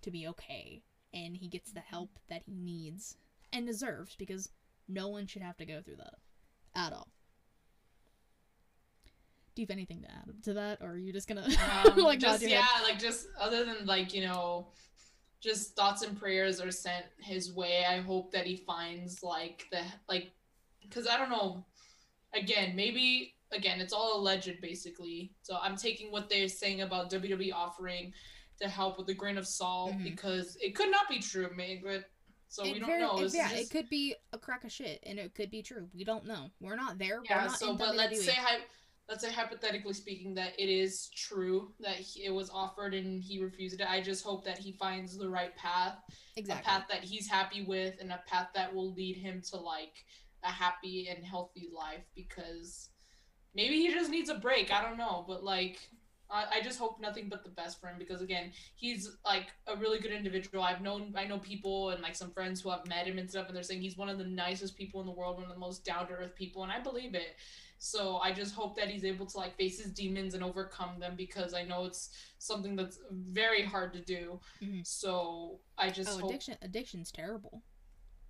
[0.01, 1.89] to be okay and he gets the mm-hmm.
[1.89, 3.17] help that he needs
[3.51, 4.49] and deserves because
[4.87, 6.15] no one should have to go through that
[6.75, 7.09] at all.
[9.55, 11.47] Do you have anything to add to that, or are you just gonna
[11.85, 12.83] Um, like just yeah, head?
[12.83, 14.67] like just other than like you know,
[15.41, 17.85] just thoughts and prayers are sent his way.
[17.87, 20.31] I hope that he finds like the like,
[20.81, 21.65] because I don't know.
[22.33, 25.33] Again, maybe again, it's all alleged basically.
[25.43, 28.11] So I'm taking what they're saying about WWE offering
[28.59, 30.03] to help with a grain of salt Mhm.
[30.03, 31.83] because it could not be true, maybe.
[31.85, 32.05] But
[32.47, 33.19] so It we don't very- know.
[33.19, 35.89] it- yeah, just- it could be a crack of shit, and it could be true.
[35.93, 36.49] We don't know.
[36.59, 37.17] We're not there.
[37.19, 38.33] We're Yeah, not so but let's say
[39.09, 43.43] let's say hypothetically speaking that it is true that he, it was offered and he
[43.43, 43.87] refused it.
[43.89, 45.95] I just hope that he finds the right path,
[46.37, 46.61] exactly.
[46.61, 50.05] a path that he's happy with, and a path that will lead him to like
[50.43, 52.05] a happy and healthy life.
[52.15, 52.89] Because
[53.53, 54.71] maybe he just needs a break.
[54.71, 55.79] I don't know, but like.
[56.31, 59.75] I I just hope nothing but the best for him because again, he's like a
[59.75, 60.63] really good individual.
[60.63, 63.47] I've known I know people and like some friends who have met him and stuff,
[63.47, 65.59] and they're saying he's one of the nicest people in the world, one of the
[65.59, 67.35] most down to earth people, and I believe it.
[67.85, 71.15] So I just hope that he's able to like face his demons and overcome them
[71.17, 74.39] because I know it's something that's very hard to do.
[74.61, 74.87] Mhm.
[74.87, 76.57] So I just oh, hope addiction!
[76.61, 77.61] Addiction's terrible.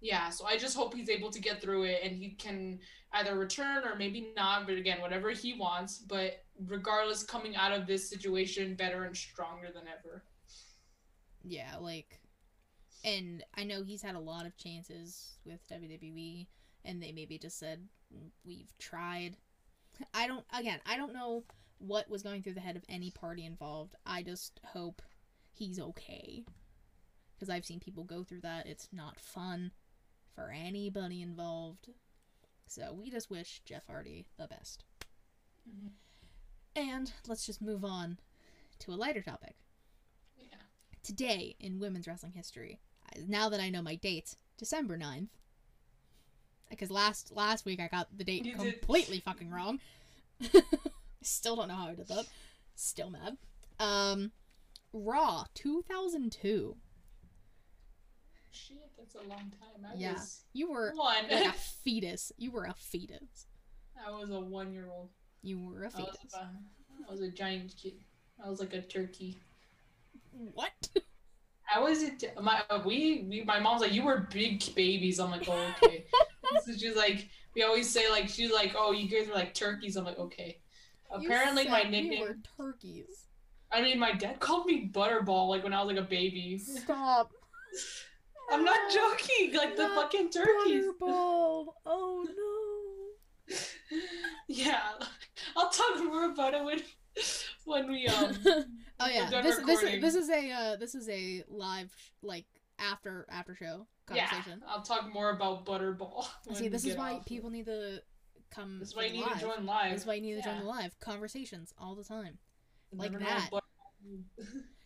[0.02, 2.80] yeah, so I just hope he's able to get through it and he can
[3.12, 6.00] either return or maybe not, but again, whatever he wants.
[6.00, 10.24] But regardless, coming out of this situation better and stronger than ever.
[11.44, 12.20] Yeah, like,
[13.04, 16.48] and I know he's had a lot of chances with WWE,
[16.86, 17.88] and they maybe just said
[18.44, 19.38] we've tried.
[20.14, 20.46] I don't.
[20.58, 21.44] Again, I don't know
[21.80, 23.96] what was going through the head of any party involved.
[24.06, 25.02] I just hope
[25.52, 26.44] he's okay,
[27.36, 28.66] because I've seen people go through that.
[28.68, 29.72] It's not fun.
[30.36, 31.90] for anybody involved.
[32.66, 34.84] So we just wish Jeff Hardy the best.
[35.70, 35.92] Mhm.
[36.76, 38.20] And let's just move on
[38.80, 39.56] to a lighter topic.
[40.38, 40.58] Yeah.
[41.04, 42.80] Today in women's wrestling history,
[43.28, 45.38] now that I know my dates, December 9th.
[46.74, 48.80] Because last last week I got the date You did.
[48.82, 49.80] completely fucking wrong.
[51.22, 52.26] Still don't know how I did that.
[52.76, 53.38] Still mad.
[53.80, 54.32] Um,
[54.92, 56.76] Raw 2002.
[58.52, 59.86] Shit, that's a long time.
[59.92, 60.14] I Yeah.
[60.14, 61.28] was You were one.
[61.30, 61.52] like a
[61.84, 62.32] fetus.
[62.38, 63.48] You were a fetus.
[64.06, 65.10] I was a one year old.
[65.42, 66.34] You were a I was, fetus.
[66.36, 66.50] a,
[67.08, 67.94] I was a giant kid.
[68.44, 69.40] I was like a turkey.
[70.32, 70.90] What?
[71.74, 75.20] I was a t- my uh, we, we my mom's like you were big babies.
[75.20, 76.06] I'm like oh okay.
[76.66, 79.96] So she's like we always say like she's like oh you guys were like turkeys.
[79.96, 80.60] I'm like okay.
[81.20, 82.22] You Apparently my said nickname.
[82.22, 83.26] Were turkeys.
[83.72, 86.58] I mean my dad called me Butterball like when I was like a baby.
[86.58, 87.32] Stop.
[88.52, 89.54] I'm not joking.
[89.56, 90.86] Like the Not fucking turkeys.
[91.02, 91.66] Butterball.
[91.86, 93.56] Oh no.
[94.48, 94.80] yeah,
[95.56, 96.82] I'll talk more about it when
[97.66, 98.36] when we um.
[99.00, 100.02] oh yeah, done this this is, recording.
[100.02, 102.46] this is a uh, this is a live sh- like
[102.80, 104.30] after after show Yeah.
[104.68, 106.26] I'll talk more about Butterball.
[106.54, 107.26] See, this is why off.
[107.26, 108.02] people need to
[108.52, 108.80] come.
[108.80, 109.34] This is why you need live.
[109.34, 109.92] to join live.
[109.92, 112.38] This is why you need to join the live conversations all the time.
[112.92, 113.50] You like that.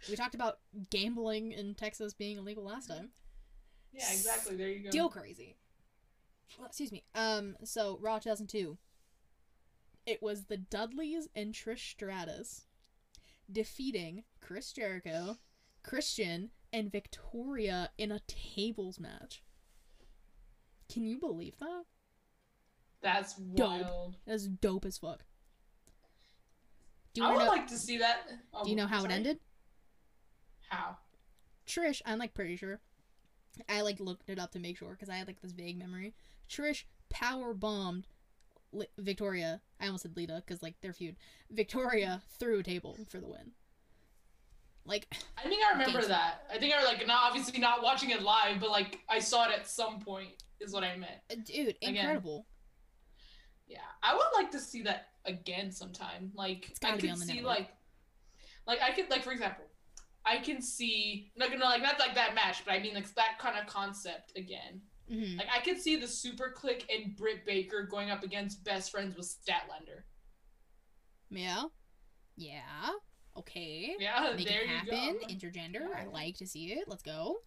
[0.08, 0.60] We talked about
[0.91, 3.10] gambling in Texas being illegal last time.
[3.91, 4.56] yeah, exactly.
[4.56, 4.91] There you go.
[4.91, 5.58] Deal crazy.
[6.58, 7.03] Well, excuse me.
[7.15, 7.58] Um.
[7.63, 8.77] So Raw 2002.
[10.06, 12.67] It was the Dudleys and Trish Stratus
[13.51, 15.38] defeating Chris Jericho,
[15.84, 19.42] Christian, and Victoria in a tables match.
[20.92, 21.84] Can you believe that?
[23.02, 23.70] That's Dope.
[23.82, 24.18] wild.
[24.28, 25.24] That's dope as fuck.
[27.13, 27.48] Do you I would know?
[27.48, 28.30] like to see that.
[28.54, 29.40] Oh, do you know how it ended?
[30.70, 30.98] How?
[31.66, 32.80] Trish, I'm like pretty sure.
[33.68, 36.13] I like looked it up to make sure because I had like this vague memory.
[36.48, 38.06] Trish power bombed
[38.72, 39.62] Li- Victoria.
[39.80, 41.16] I almost said Lita because like their feud.
[41.50, 43.52] Victoria threw a table for the win.
[44.88, 46.08] Like I think I remember Games.
[46.08, 46.43] that.
[46.52, 49.52] I think I like not obviously not watching it live, but like I saw it
[49.54, 50.30] at some point.
[50.60, 51.12] Is what I meant.
[51.30, 51.95] uh, dude, Again.
[51.97, 52.47] incredible.
[53.67, 56.32] Yeah, I would like to see that again sometime.
[56.34, 57.45] Like It's I could see network.
[57.45, 57.69] like,
[58.65, 59.65] like I could like for example,
[60.26, 63.38] I can see not gonna like not like that match, but I mean like that
[63.39, 64.82] kind of concept again.
[65.10, 69.15] hmm Like I could see the SuperKliq and Britt Baker going up against best friends
[69.15, 70.04] with Statlander.
[71.30, 71.65] Yeah,
[72.38, 72.62] yeah.
[73.38, 73.95] Okay.
[74.00, 75.28] Yeah, Make there it you go.
[75.28, 75.95] Intergender.
[75.95, 76.86] I like to see it.
[76.88, 77.38] Let's go.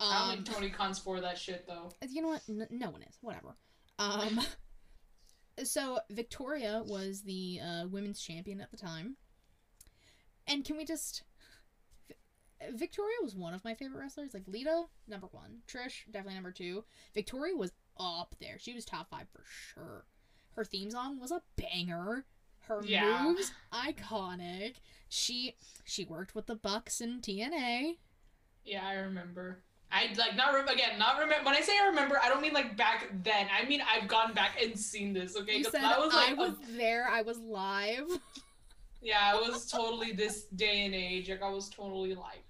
[0.00, 1.90] I don't Um, think Tony Khan's for that shit though.
[2.08, 2.42] you know what?
[2.48, 3.16] N- no one is.
[3.20, 3.56] Whatever.
[3.98, 4.40] Um,
[5.64, 9.16] so Victoria was the uh, women's champion at the time,
[10.46, 11.22] and can we just?
[12.74, 14.34] Victoria was one of my favorite wrestlers.
[14.34, 15.58] Like Lita, number one.
[15.68, 16.84] Trish, definitely number two.
[17.14, 18.56] Victoria was up there.
[18.58, 20.04] She was top five for sure.
[20.54, 22.24] Her theme song was a banger.
[22.66, 23.24] Her Yeah.
[23.24, 24.76] moves iconic.
[25.14, 27.98] She she worked with the Bucks in TNA.
[28.64, 29.58] Yeah, I remember.
[29.90, 31.44] I like not rem- again, not remember.
[31.44, 33.46] When I say I remember, I don't mean like back then.
[33.52, 35.36] I mean I've gone back and seen this.
[35.36, 37.06] Okay, You said that was like I a- was there.
[37.10, 38.06] I was live.
[39.02, 41.28] yeah, I was totally this day and age.
[41.28, 42.42] Like I was totally like,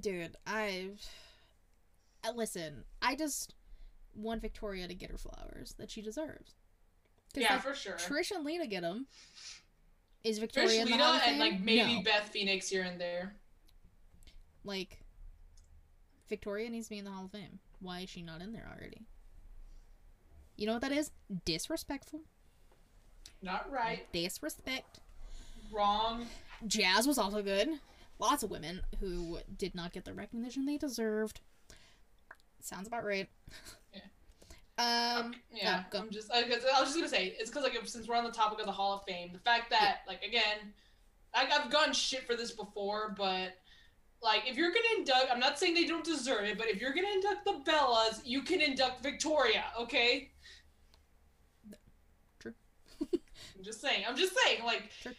[0.00, 0.90] Dude, I
[2.28, 2.84] uh, listen.
[3.00, 3.54] I just
[4.14, 6.56] want Victoria to get her flowers that she deserves.
[7.34, 7.94] yeah, like, for sure.
[7.94, 9.06] Trish and Lita get them.
[10.26, 12.02] Is Victoria Trish, in the Lita, Hall of and like maybe No.
[12.02, 13.36] Beth Phoenix here and there.
[14.64, 14.98] Like,
[16.28, 17.60] Victoria needs to be in the Hall of Fame.
[17.80, 19.06] Why is she not in there already?
[20.56, 21.12] You know what that is?
[21.44, 22.22] Disrespectful.
[23.40, 24.10] Not right.
[24.12, 24.98] Disrespect.
[25.70, 26.26] Wrong.
[26.66, 27.68] Jazz was also good.
[28.18, 31.40] Lots of women who did not get the recognition they deserved.
[32.60, 33.28] Sounds about right.
[33.94, 34.00] Yeah.
[34.78, 35.34] Um.
[35.50, 36.00] Yeah, go.
[36.00, 36.30] I'm just.
[36.32, 38.60] I, I was just gonna say it's because like if- since we're on the topic
[38.60, 40.72] of the Hall of Fame, the fact that like again,
[41.34, 43.56] like I've gotten shit for this before, but
[44.22, 46.92] like if you're gonna induct, I'm not saying they don't deserve it, but if you're
[46.92, 50.30] gonna induct the Bellas, you can induct Victoria, okay?
[52.38, 52.52] True.
[53.00, 54.04] I'm just saying.
[54.06, 54.62] I'm just saying.
[54.64, 55.12] Like, True.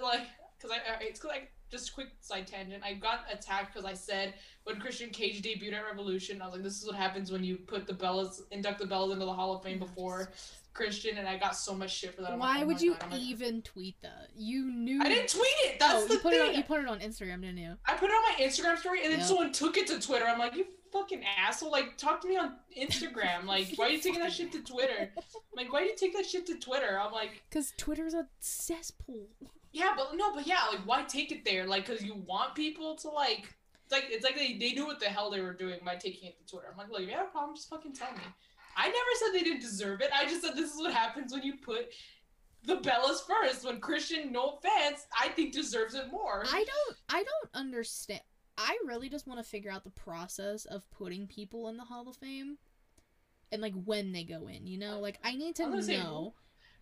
[0.00, 0.22] like,
[0.56, 2.82] because I, it's 'cause I just a quick side tangent.
[2.84, 6.62] I got attacked because I said when Christian Cage debuted at Revolution, I was like,
[6.62, 9.54] this is what happens when you put the Bellas, induct the Bellas into the Hall
[9.56, 10.32] of Fame before
[10.74, 12.32] Christian, and I got so much shit for that.
[12.32, 13.02] I'm Why like, oh would you God.
[13.04, 14.28] I'm like, even tweet that?
[14.36, 15.00] You knew.
[15.02, 15.78] I didn't tweet it.
[15.80, 16.40] That's oh, the you put thing.
[16.40, 16.54] it on.
[16.54, 17.74] You put it on Instagram, didn't you?
[17.84, 19.28] I put it on my Instagram story, and then Yep.
[19.28, 20.24] someone took it to Twitter.
[20.26, 21.70] I'm like, you fucking asshole!
[21.72, 23.44] Like, talk to me on Instagram.
[23.44, 25.10] Like, why are you taking that shit to Twitter?
[25.16, 25.22] I'm
[25.56, 26.98] Like, why do you take that shit to Twitter?
[27.00, 27.42] I'm like.
[27.50, 29.26] Because Twitter's a cesspool.
[29.72, 31.66] Yeah, but no, but yeah, like why take it there?
[31.66, 33.54] Like, cause you want people to like.
[33.84, 36.28] It's like it's like they, they knew what the hell they were doing by taking
[36.28, 36.68] it to Twitter.
[36.70, 38.20] I'm like, look, if you have a problem, just fucking tell me.
[38.76, 40.10] I never said they didn't deserve it.
[40.14, 41.92] I just said this is what happens when you put
[42.64, 43.64] the Bellas first.
[43.64, 46.44] When Christian, no offense, I think deserves it more.
[46.46, 48.20] I don't I don't understand.
[48.56, 52.08] I really just want to figure out the process of putting people in the Hall
[52.08, 52.58] of Fame
[53.52, 55.00] and like when they go in, you know?
[55.00, 56.34] Like I need to gonna say, know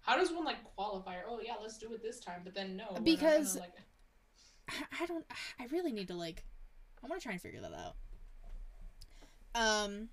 [0.07, 1.17] How does one like qualify?
[1.29, 2.97] Oh yeah, let's do it this time, but then no.
[3.03, 3.75] Because- gonna, like,
[5.01, 5.25] I- don't
[5.61, 6.45] I really need to like
[7.03, 7.97] I want to try and figure that out.
[9.55, 10.09] Um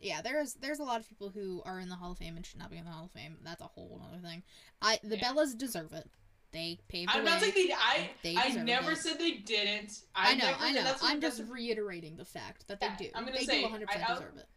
[0.00, 2.44] yeah, there's there's a lot of people who are in the Hall of Fame and
[2.44, 3.36] should not be in the Hall of Fame.
[3.44, 4.42] That's a whole other thing.
[4.82, 5.24] I the Yeah.
[5.32, 6.08] Bellas deserve it.
[6.52, 7.72] They paved the I'm not saying they.
[7.72, 8.98] I They I never it.
[8.98, 10.00] said they didn't.
[10.14, 10.94] I, I, know, never, I know.
[11.02, 13.10] I'm just reiterating the fact that they Yeah, do.
[13.14, 14.48] I'm gonna they say, do 100% I- I- deserve it.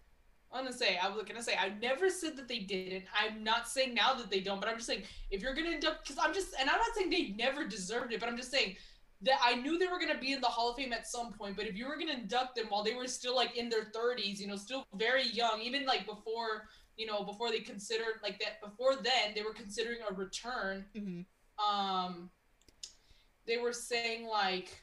[0.52, 3.06] I'm gonna say, I was gonna say, I never said that they didn't.
[3.18, 6.08] I'm not saying now that they don't, but I'm just saying if you're gonna induct,
[6.08, 8.76] because I'm just, and I'm not saying they never deserved it, but I'm just saying
[9.22, 11.56] that I knew they were gonna be in the Hall of Fame at some point.
[11.56, 14.40] But if you were gonna induct them while they were still like in their 30s,
[14.40, 18.62] you know, still very young, even like before, you know, before they considered like that,
[18.62, 20.86] before then they were considering a return.
[20.96, 21.22] hmm
[21.60, 22.30] um
[23.46, 24.82] they were saying like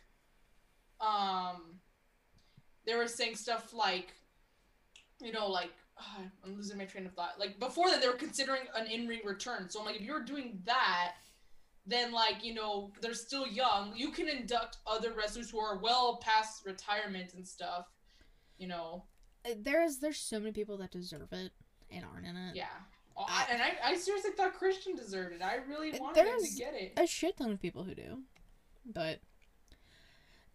[1.00, 1.81] um
[2.87, 4.12] they were saying stuff like
[5.20, 7.38] you know like ah, i'm losing my train of thought.
[7.38, 9.68] Like before that they were considering an in-ring return.
[9.70, 11.14] So i'm like if you're doing that
[11.87, 13.92] then like you know they're still young.
[13.94, 17.87] You can induct other wrestlers who are well past retirement and stuff
[18.59, 19.05] you know?
[19.44, 21.52] Uh, There's there's so many people that deserve it
[21.90, 22.57] and aren't in it.
[22.57, 22.64] yeah.
[23.18, 25.42] Oh, I, and I, I seriously thought christian deserved it.
[25.42, 26.92] I really wanted him to get it.
[26.98, 28.18] A shit ton of people who do,
[28.85, 29.20] but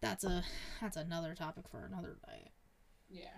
[0.00, 0.44] that's a
[0.80, 2.50] that's another topic for another day.
[3.10, 3.28] yeah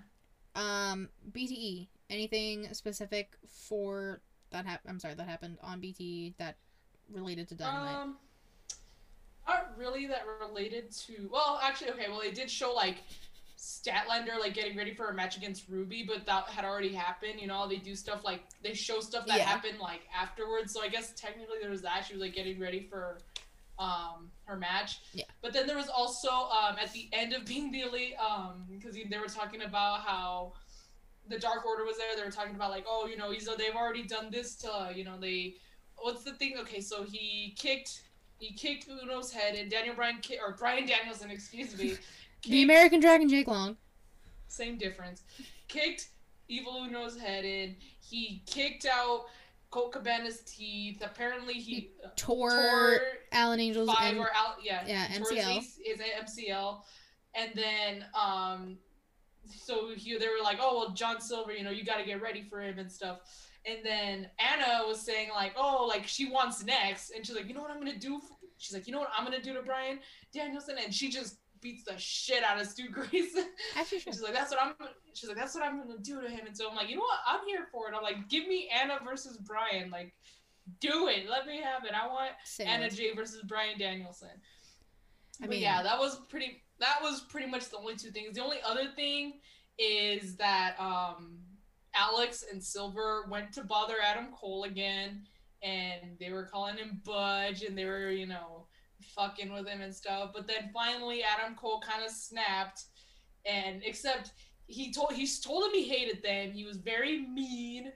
[0.54, 1.88] Um, BTE.
[2.10, 4.66] Anything specific for that?
[4.66, 6.56] Hap- I'm sorry, that happened on BTE that
[7.12, 7.94] related to Dynamite.
[7.96, 8.16] Um,
[9.48, 11.28] not really that related to.
[11.32, 12.06] Well, actually, okay.
[12.08, 12.98] Well, they did show like
[13.58, 17.40] Statlander like getting ready for a match against Ruby, but that had already happened.
[17.40, 19.44] You know, they do stuff like they show stuff that Yeah.
[19.44, 20.72] happened like afterwards.
[20.72, 22.04] So I guess technically there was that.
[22.06, 23.18] She was like getting ready for
[23.78, 25.00] um her match.
[25.12, 25.24] Yeah.
[25.42, 28.94] But then there was also um at the end of being the elite um because
[28.94, 30.52] they were talking about how
[31.28, 32.14] the Dark Order was there.
[32.16, 35.04] They were talking about like oh you know he's they've already done this to you
[35.04, 35.54] know they
[35.96, 36.54] what's the thing?
[36.60, 38.02] Okay, so he kicked
[38.38, 41.96] he kicked Uno's head and Daniel Bryan ki- or Brian Danielson, excuse me.
[42.48, 43.76] the American Dragon Jake Long.
[44.48, 45.22] same difference.
[45.68, 46.08] Kicked
[46.48, 47.76] Evil Uno's head in.
[48.00, 49.24] He kicked out
[49.74, 51.02] Colt Cabana's teeth.
[51.04, 53.00] Apparently he, uh, Tore, tore
[53.32, 55.56] Alan Angels five and or out yeah yeah, MCL.
[55.56, 56.80] His, his MCL,
[57.34, 58.78] and then um,
[59.50, 62.22] so he they were like, oh well, John Silver, you know, you got to get
[62.22, 63.18] ready for him and stuff.
[63.66, 67.54] And then Anna was saying like, oh, like she wants next, and she's like, you
[67.54, 68.20] know what I'm gonna do?
[68.58, 69.98] She's like, you know what I'm gonna do to Brian
[70.32, 73.46] Danielson, and she just beats the shit out of Stu Grayson.
[73.76, 73.98] actually.
[74.00, 74.74] She's like, that's what I'm.
[75.14, 76.46] She's like, that's what I'm gonna do to him.
[76.46, 77.18] And so I'm like, you know what?
[77.26, 77.94] I'm here for it.
[77.96, 79.90] I'm like, give me Anna versus Brian.
[79.90, 80.14] Like,
[80.80, 81.28] do it.
[81.28, 81.92] Let me have it.
[81.92, 84.28] I want Say Anna Jay versus Brian Danielson.
[85.40, 86.62] I but mean- yeah, that was pretty.
[86.78, 88.36] That was pretty much the only two things.
[88.36, 89.40] The only other thing
[89.78, 91.38] is that um,
[91.94, 95.22] Alex and Silver went to bother Adam Cole again,
[95.62, 98.63] and they were calling him Budge, and they were, you know,
[99.14, 100.30] fucking with him and stuff.
[100.34, 102.84] But then finally, Adam Cole kind of snapped,
[103.46, 104.32] and except
[104.66, 106.52] he told he told him he hated them.
[106.52, 107.92] He was very mean.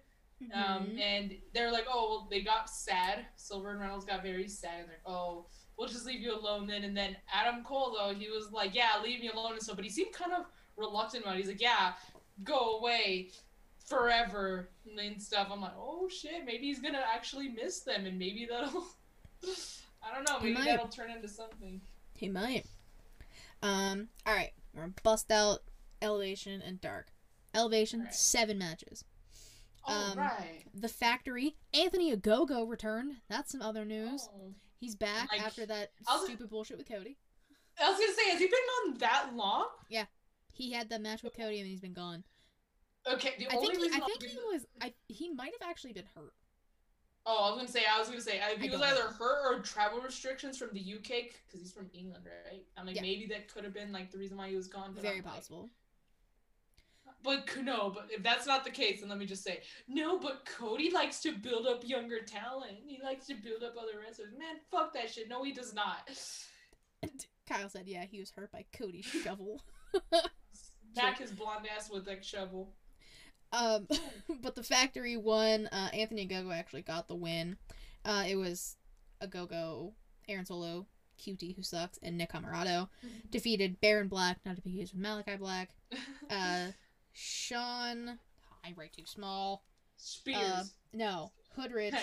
[0.54, 1.00] Um, Mhm.
[1.00, 3.26] and they're like, oh, well, they got sad.
[3.34, 6.68] Silver and Reynolds got very sad, and they're like, oh, we'll just leave you alone
[6.68, 6.84] then.
[6.84, 9.74] And then Adam Cole, though, he was like, yeah, leave me alone and stuff.
[9.74, 10.44] But he seemed kind of
[10.76, 11.38] reluctant about it.
[11.38, 11.94] He's like, yeah,
[12.44, 13.30] go away
[13.84, 15.48] forever and stuff.
[15.50, 18.86] I'm like, oh shit, maybe he's gonna actually miss them, and maybe that'll,
[20.10, 20.64] I don't know, maybe might.
[20.66, 21.80] that'll turn into something.
[22.14, 22.66] He might.
[23.62, 24.08] Um.
[24.26, 24.52] All right.
[24.74, 25.60] We're gonna bust out
[26.02, 27.08] Elevation and Dark.
[27.54, 28.14] Elevation Alright.
[28.14, 29.04] seven matches.
[29.84, 30.64] All Um, right.
[30.74, 31.56] The Factory.
[31.74, 33.16] Anthony Ogogo returned.
[33.28, 34.28] That's some other news.
[34.32, 34.54] Oh.
[34.78, 37.16] He's back Like, after that I was- stupid bullshit with Cody.
[37.80, 39.68] I was gonna say, has he been on that long?
[39.88, 40.06] Yeah,
[40.52, 42.24] he had that match with Cody and he's been gone.
[43.06, 44.66] Okay, the I only think he, I think he was.
[44.80, 46.34] I he might have actually been hurt.
[47.30, 48.96] Oh, I was gonna say, I was gonna say, I, I he was don't know.
[48.96, 51.08] either hurt or travel restrictions from the UK
[51.44, 52.62] because he's from England, right?
[52.78, 53.02] I'm like, Yeah.
[53.02, 54.92] maybe that could have been like the reason why he was gone.
[54.94, 55.68] But Very I'm like- possible.
[57.22, 60.18] but no, but if that's not the case, then let me just say, no.
[60.18, 62.78] But Cody likes to build up younger talent.
[62.86, 64.32] He likes to build up other wrestlers.
[64.38, 65.28] Man, fuck that shit.
[65.28, 66.08] No, he does not.
[67.46, 69.60] Kyle said, "Yeah, he was hurt by Cody's shovel."
[70.94, 72.72] Smack his blonde ass with that shovel.
[73.52, 73.88] Um,
[74.42, 75.68] but the factory won.
[75.72, 77.56] Uh, Anthony Ogogo actually got the win.
[78.04, 78.76] Uh, it was
[79.22, 79.92] Ogogo,
[80.28, 80.86] Aaron Solo,
[81.18, 82.88] QT, who sucks, and Nick Comoroto.
[83.30, 85.70] Defeated Baron Black, not to be used with Malachi Black.
[86.30, 86.72] Uh,
[87.14, 88.18] Shawn,
[88.62, 89.64] I write too small.
[89.96, 90.38] Spears.
[90.42, 91.94] Uh, no, Hoodrich.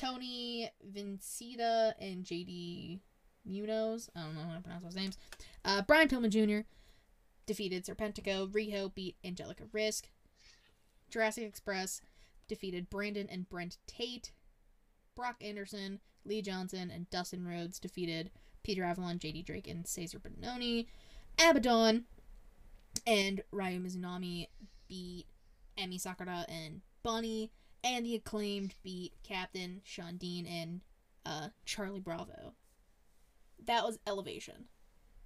[0.00, 2.98] Tony Vincita, and JD
[3.46, 4.10] Munoz.
[4.16, 5.18] I don't know how to pronounce those names.
[5.64, 6.66] Uh, Brian Pillman Jr.
[7.46, 8.50] defeated Serpentico.
[8.50, 10.08] Riho beat Angelica Risk.
[11.10, 12.00] Jurassic Express
[12.48, 14.32] defeated Brandon and Brent Tate.
[15.14, 18.30] Brock Anderson, Lee Johnson, and Dustin Rhodes defeated
[18.62, 20.86] Peter Avalon, JD Drake, and Cesar Bononi.
[21.38, 22.04] Abaddon
[23.06, 24.48] and Ryo Mizunami
[24.88, 25.26] beat
[25.78, 27.50] Emi Sakura and Bunny.
[27.82, 30.80] And the acclaimed beat Captain, Shawn Dean, and
[31.24, 32.54] uh, Charlie Bravo.
[33.64, 34.66] That was Elevation.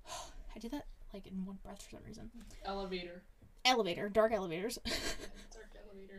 [0.55, 2.31] I did that like in one breath for some reason.
[2.65, 3.23] Elevator.
[3.65, 4.79] Elevator, dark elevators.
[4.85, 5.74] Dark.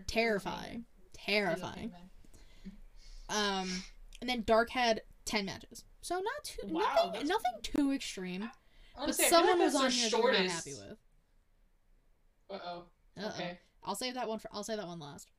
[0.08, 0.86] Terrifying.
[1.14, 1.92] Terrifying.
[3.30, 3.70] Um,
[4.22, 8.50] and then Dark had ten matches, so not too Wow, nothing, nothing too extreme.
[8.98, 10.98] But someone like was on the here that we're not happy with.
[12.50, 12.84] Uh oh.
[13.18, 13.28] Uh-oh.
[13.30, 13.60] Okay.
[13.84, 14.50] I'll save that one for.
[14.54, 15.30] I'll save that one last.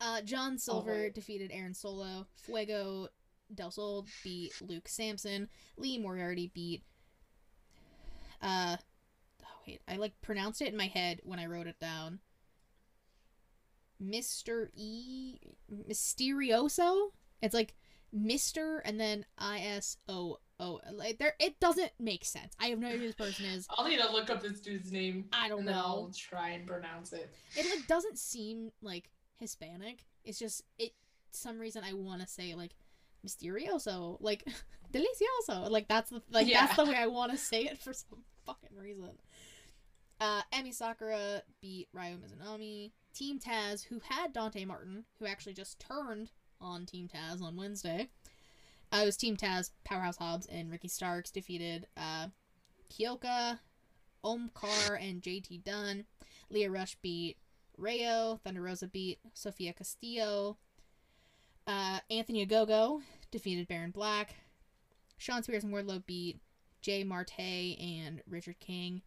[0.00, 1.14] Uh, John Silver wait.
[1.14, 2.26] defeated Aaron Solo.
[2.36, 3.08] Fuego
[3.54, 5.48] Del Sol beat Luke Sampson.
[5.76, 6.82] Lee Moriarty beat.
[8.42, 8.76] Uh,
[9.42, 12.20] oh wait, I like pronounced it in my head when I wrote it down.
[14.10, 15.38] Mister E
[15.88, 17.10] Mysterioso.
[17.42, 17.74] It's like
[18.12, 20.80] Mister and then I S O O.
[20.92, 22.54] Like there, it doesn't make sense.
[22.60, 23.66] I have no idea who this person is.
[23.70, 25.26] I'll need to look up this dude's name.
[25.32, 25.80] I don't and then know.
[25.82, 27.32] I'll try and pronounce it.
[27.56, 30.04] it like doesn't seem like Hispanic.
[30.24, 30.92] It's just it
[31.32, 32.72] some reason I want to say like
[33.26, 34.44] misterioso, like
[34.92, 35.68] delicioso.
[35.70, 36.66] Like that's the like Yeah.
[36.66, 39.10] that's the way I want to say it for some fucking reason.
[40.20, 42.92] Uh, Emi Sakura beat Ryo Mizunami.
[43.14, 48.08] Team Taz, who had Dante Martin, who actually just turned on Team Taz on Wednesday.
[48.92, 52.28] Uh, it was Team Taz, Powerhouse Hobbs, and Ricky Starks defeated uh,
[52.90, 53.58] Kyoka,
[54.24, 56.04] Omkar, and JT Dunn.
[56.50, 57.36] Leah Rush beat
[57.76, 58.40] Rayo.
[58.44, 60.58] Thunder Rosa beat Sofia Castillo.
[61.66, 64.34] Uh, Anthony Ogogo defeated Baron Black.
[65.18, 66.40] Shawn Spears and Wardlow beat
[66.82, 69.02] Jay Marte and Richard King.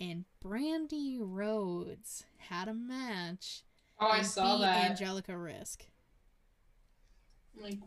[0.00, 3.62] And Brandi Rhodes had a match.
[4.00, 4.90] Oh, I saw that.
[4.92, 5.84] Angelica Risk.
[7.60, 7.78] Like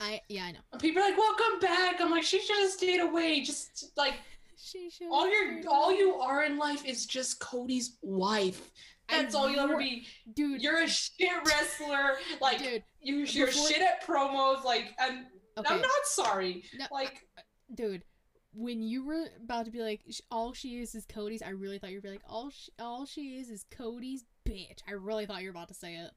[0.00, 0.60] I yeah I know.
[0.78, 3.40] people are like, "Welcome back." I'm like, she should have stayed away.
[3.40, 4.14] Just like
[4.56, 5.08] She should.
[5.10, 8.70] all your all you are in life is just Cody's wife.
[9.08, 10.06] That's all you'll ever be.
[10.34, 10.62] dude.
[10.62, 12.14] You're a shit wrestler.
[12.40, 12.84] Like dude.
[13.00, 14.62] you, you're before- shit at promos.
[14.64, 15.26] Like, and
[15.58, 15.74] Okay.
[15.74, 16.62] I'm not sorry.
[16.78, 17.26] No, Like,
[17.74, 18.02] dude
[18.54, 20.00] when you were about to be like
[20.30, 23.38] all she is is cody's i really thought you'd be like all she, all she
[23.38, 26.10] is is cody's bitch i really thought you were about to say it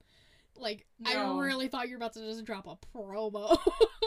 [0.58, 1.12] like No.
[1.12, 3.58] i really thought you were about to just drop a promo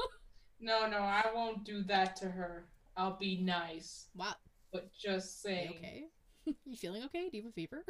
[0.61, 2.66] no, no, I won't do that to her.
[2.97, 4.35] I'll be nice, wow
[4.72, 5.74] but just saying.
[5.79, 6.05] okay
[6.66, 7.85] you feeling okay do you have a fever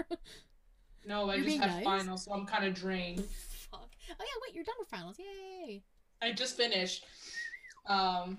[1.07, 1.85] No, I You're just had nice?
[1.85, 3.25] finals, so I'm kind of drained.
[3.71, 5.83] fuck oh yeah wait you're done with finals yay
[6.21, 7.05] I just finished.
[7.87, 8.39] Um,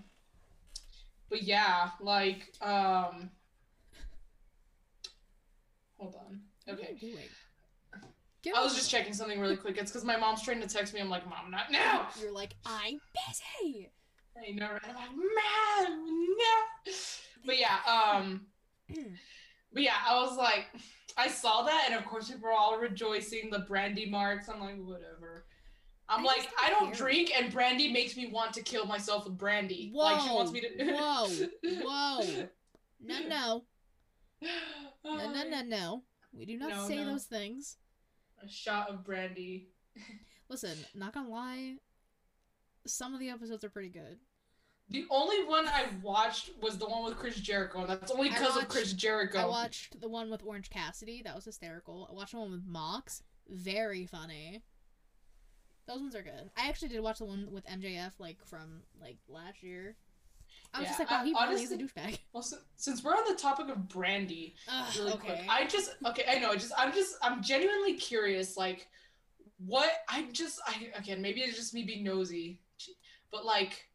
[1.30, 3.30] but yeah, like, um,
[5.98, 6.42] hold on.
[6.68, 6.96] Okay.
[7.00, 7.24] you doing
[8.42, 9.78] Get I was just checking something really quick.
[9.78, 11.02] It's because my mom's trying to text me.
[11.02, 12.08] I'm like, Mom, not now.
[12.22, 13.90] you're like i'm busy
[14.38, 14.82] I know, right?
[14.88, 16.06] I'm like, Mom,
[16.38, 16.94] no.
[17.46, 18.46] But yeah, um,
[19.74, 20.68] but yeah, I was like,
[21.18, 24.48] I saw that, and of course, we were all rejoicing the brandy marks.
[24.48, 25.46] I'm like, whatever.
[26.10, 29.38] I'm I like, I don't drink, and brandy makes me want to kill myself with
[29.38, 29.92] brandy.
[29.94, 30.92] like she wants me to.
[30.94, 31.28] Whoa,
[31.84, 32.48] whoa.
[33.02, 33.64] no
[35.06, 36.04] oh, no no no no no
[36.34, 37.06] we do not No, say no.
[37.06, 37.78] those things
[38.44, 39.70] A shot of brandy.
[40.50, 41.76] Listen, not gonna lie,
[42.88, 44.18] some of the episodes are pretty good.
[44.90, 48.58] The only one I watched was the one with Chris Jericho, and that's only because
[48.58, 49.38] of Chris Jericho.
[49.40, 52.08] I watched the one with Orange Cassidy, that was hysterical.
[52.10, 54.64] I watched the one with Mox, very funny.
[55.90, 56.52] Those ones are good.
[56.56, 59.96] I actually did watch the one with MJF, like from like last year.
[60.72, 62.20] I was just like, wow, I- he really is a douchebag.
[62.34, 65.28] Well, si- since we're on the topic of brandy, Ugh, really okay.
[65.28, 68.88] quick, I just okay, I know, I just I'm just I'm genuinely curious, like,
[69.66, 72.62] what I'm just I again maybe it's just me being nosy,
[73.32, 73.88] but like,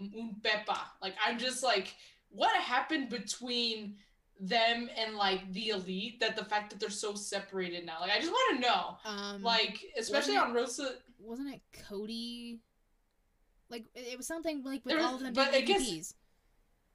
[0.00, 1.94] um, Pepa, like I'm just like,
[2.30, 3.96] what happened between
[4.40, 8.18] them and like the elite that the fact that they're so separated now, like I
[8.20, 10.94] just want to know, um, like especially on Rosa.
[11.18, 12.60] Wasn't it Cody?
[13.68, 16.14] Like it was something like with was- all of them but I guess-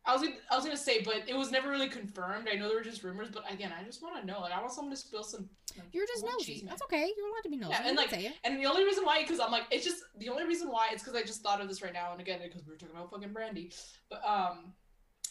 [0.04, 2.48] I was gonna, I was gonna say, but it was never really confirmed.
[2.52, 4.40] I know there were just rumors, but again, I just want to know.
[4.40, 5.48] Like, I want someone to spill some.
[5.78, 6.54] Like, You're just nosy.
[6.54, 6.64] cheese.
[6.68, 7.12] That's okay.
[7.16, 7.74] You're allowed to be nosy.
[7.74, 8.12] Yeah, and, like.
[8.44, 11.04] And the only reason why, because I'm like, it's just the only reason why it's
[11.04, 13.12] because I just thought of this right now, and again, because we were talking about
[13.12, 13.72] fucking brandy.
[14.10, 14.74] But um,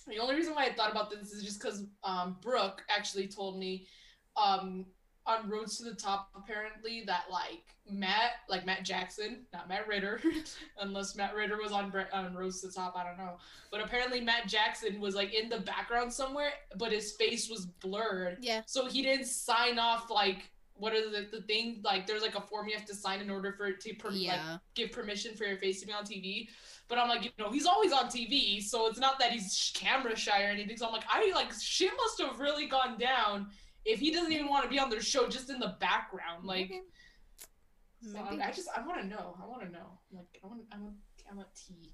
[0.06, 3.58] the only reason why I thought about this is just because um, Brooke actually told
[3.58, 3.88] me,
[4.36, 4.86] um,
[5.26, 10.20] on Rhodes to the Top, apparently that like Matt, like Matt Jackson, not Matt Ritter,
[10.80, 13.36] unless Matt Ritter was on on Rhodes to the Top, I don't know.
[13.70, 18.38] But apparently Matt Jackson was like in the background somewhere, but his face was blurred.
[18.40, 18.62] Yeah.
[18.66, 22.40] So he didn't sign off like what are the, the thing like there's like a
[22.40, 24.56] form you have to sign in order for it to per- like Yeah.
[24.74, 26.48] give permission for your face to be on TV.
[26.88, 30.16] But I'm like, you know, he's always on TV, so it's not that he's camera
[30.16, 30.76] shy or anything.
[30.78, 33.48] So I'm like, I like shit must have really gone down
[33.84, 36.44] if he doesn't even want to be on their show just in the background.
[36.44, 36.80] Like, Okay.
[38.02, 38.24] so Maybe.
[38.28, 39.36] I'm- I just I want to know.
[39.42, 39.98] I want to know.
[40.12, 40.94] Like, I want I want
[41.30, 41.92] I want tea.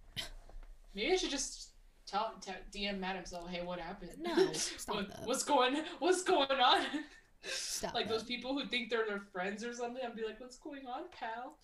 [0.94, 1.70] Maybe I should just
[2.06, 4.12] tell, tell DM Matt himself, hey, what happened?
[4.18, 4.34] No,
[4.86, 5.10] What-.
[5.24, 6.86] What's going What's going on?
[7.42, 8.12] Stop like that.
[8.12, 10.02] those people who think they're their friends or something.
[10.04, 11.58] I'd be like, what's going on, pal?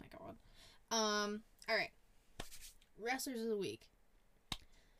[0.00, 0.36] my god.
[0.90, 1.42] Um.
[1.68, 1.90] All right.
[3.00, 3.82] Wrestlers of the week.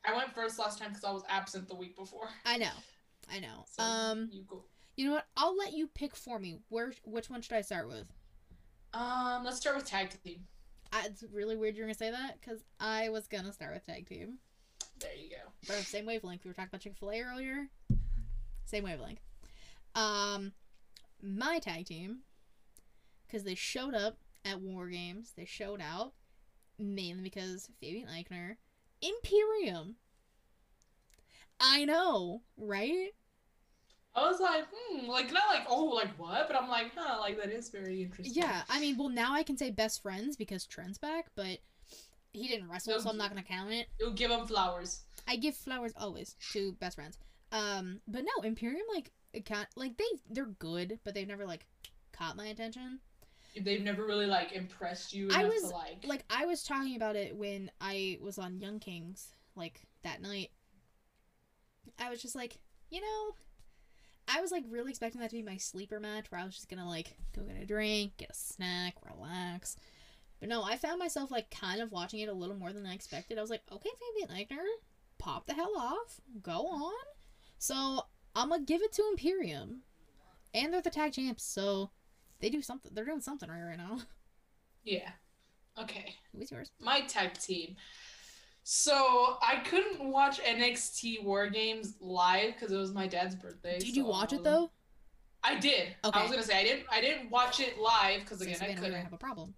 [0.04, 2.28] I went first last time because I was absent the week before.
[2.44, 2.70] I know.
[3.32, 3.64] I know.
[3.70, 4.28] So um.
[4.32, 4.64] you go.
[4.96, 5.26] You know what?
[5.36, 6.58] I'll let you pick for me.
[6.68, 6.92] Where?
[7.04, 8.06] Which one should I start with?
[8.92, 10.40] Um, let's start with tag team.
[10.92, 14.08] I, it's really weird you're gonna say that because I was gonna start with tag
[14.08, 14.38] team.
[14.98, 15.52] There you go.
[15.66, 16.44] But same wavelength.
[16.44, 17.68] We were talking about Chick Fil A earlier.
[18.64, 19.20] Same wavelength.
[19.94, 20.52] Um,
[21.22, 22.20] my tag team,
[23.26, 25.32] because they showed up at War Games.
[25.36, 26.12] They showed out
[26.78, 28.56] mainly because Fabian Aichner,
[29.02, 29.96] Imperium.
[31.60, 33.10] I know, right?
[34.14, 36.48] I was like, hmm, like not like oh, like what?
[36.48, 38.42] But I'm like, huh, like that is very interesting.
[38.42, 41.58] Yeah, I mean, well, now I can say best friends because Trent's back, but
[42.32, 43.86] he didn't wrestle, so I'm not gonna count it.
[43.98, 45.02] You'll give them flowers.
[45.26, 47.18] I give flowers always to best friends.
[47.52, 49.12] Um, but no, Imperium like
[49.44, 51.66] can't like they they're good, but they've never like
[52.12, 53.00] caught my attention.
[53.60, 56.04] They've never really like impressed you I was, to like.
[56.04, 60.50] Like I was talking about it when I was on Young Kings like that night.
[61.98, 62.58] I was just like,
[62.90, 63.34] you know,
[64.28, 66.68] I was like really expecting that to be my sleeper match where I was just
[66.68, 69.76] gonna like go get a drink, get a snack, relax.
[70.40, 72.94] But no, I found myself like kind of watching it a little more than I
[72.94, 73.38] expected.
[73.38, 73.90] I was like, okay,
[74.20, 74.64] Fabian Aichner,
[75.18, 76.92] pop the hell off, go on.
[77.58, 78.04] So
[78.36, 79.80] I'm gonna give it to Imperium,
[80.54, 81.90] and they're the tag champs, so
[82.40, 82.92] they do something.
[82.94, 83.98] They're doing something right right now.
[84.84, 85.10] yeah.
[85.80, 86.14] Okay.
[86.36, 86.70] Who's yours?
[86.80, 87.76] my tag team.
[88.70, 93.78] So I couldn't watch NXT War Games live because it was my dad's birthday.
[93.78, 94.70] Did you watch it though?
[95.42, 95.96] I did.
[96.04, 96.20] Okay.
[96.20, 96.84] I was gonna say I didn't.
[96.92, 99.04] I didn't watch it live because So again I Savannah, we're gonna couldn't.
[99.04, 99.54] have a problem.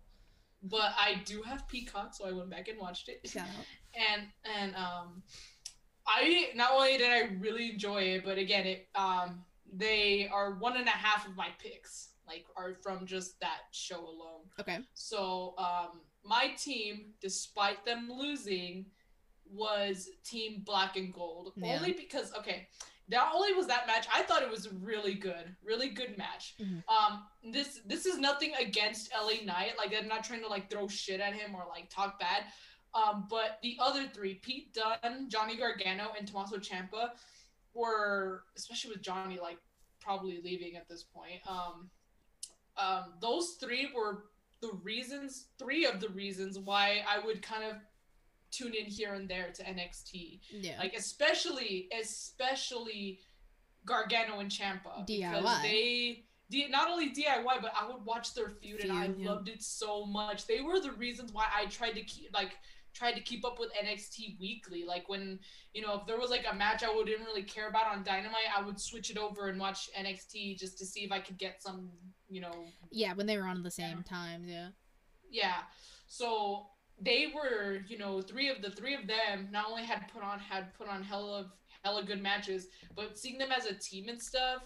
[0.62, 3.28] But I do have Peacock, so I went back and watched it.
[3.28, 3.64] Shout out.
[4.12, 5.24] and and um
[6.06, 10.76] i not only did i really enjoy it but again it um they are one
[10.76, 14.78] and a half of my picks like are from just that show alone Okay.
[14.94, 18.86] so um my team despite them losing
[19.52, 21.76] was team black and gold Yeah.
[21.76, 22.68] only because okay
[23.08, 26.82] not only was that match i thought it was really good really good match Mhm.
[26.88, 30.86] um this this is nothing against la knight like i'm not trying to like throw
[30.86, 32.44] shit at him or like talk bad
[32.92, 37.10] um, but the other three, Pete Dunne, Johnny Gargano, and Tommaso Ciampa,
[37.72, 39.58] were especially with Johnny like
[40.00, 41.40] probably leaving at this point.
[41.48, 41.88] Um,
[42.76, 44.24] um, those three were
[44.60, 47.76] the reasons, three of the reasons why I would kind of
[48.50, 50.40] tune in here and there to NXT.
[50.50, 50.78] Yeah.
[50.78, 53.20] Like especially, especially
[53.84, 56.24] Gargano and Ciampa because they.
[56.68, 59.30] Not only DIY, but I would watch their feud, and I yeah.
[59.30, 60.48] loved it so much.
[60.48, 62.56] They were the reasons why I tried to keep like
[62.92, 64.84] tried to keep up with NXT weekly.
[64.84, 65.38] Like when
[65.74, 68.50] you know if there was like a match I wouldn't really care about on Dynamite,
[68.56, 71.62] I would switch it over and watch NXT just to see if I could get
[71.62, 71.90] some
[72.28, 74.68] you know yeah, when they were on at the same times, yeah.
[75.30, 75.62] yeah.
[76.06, 76.66] So
[77.00, 80.38] they were, you know, three of the three of them not only had put on
[80.38, 81.46] had put on hella of
[81.82, 84.62] hella good matches, but seeing them as a team and stuff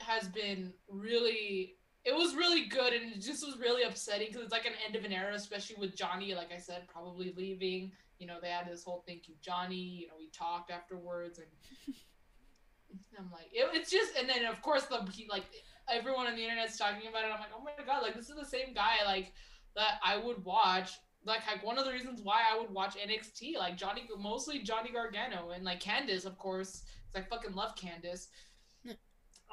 [0.00, 4.52] has been really it was really good and it just was really upsetting because it's
[4.52, 7.92] like an end of an era, especially with Johnny, like I said, probably leaving.
[8.18, 9.76] You know, they had this whole thank you, Johnny.
[9.76, 11.94] You know, we talked afterwards and
[13.18, 15.44] I'm like, it, it's just, and then of course the he, like
[15.90, 17.32] everyone on the internet's talking about it.
[17.32, 19.32] I'm like, oh my god, like this is the same guy like
[19.76, 20.90] that I would watch.
[21.24, 24.90] Like, like one of the reasons why I would watch NXT, like Johnny, mostly Johnny
[24.92, 26.82] Gargano and like Candice, of course,
[27.14, 28.28] I fucking love Candice.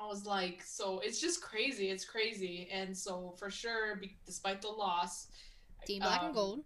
[0.02, 4.62] I was like, so it's just crazy, it's crazy, and so for sure, be, despite
[4.62, 5.28] the loss,
[5.86, 6.64] Team Black um, and Gold.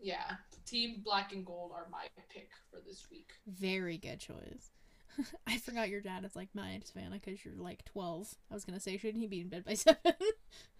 [0.00, 0.32] yeah,
[0.66, 3.30] Team Black and Gold are my pick for this week.
[3.46, 4.72] Very good choice.
[5.46, 8.34] I forgot your dad is like mine, Savannah, because you're like 12.
[8.50, 9.96] I was gonna say, shouldn't he be in bed by 7?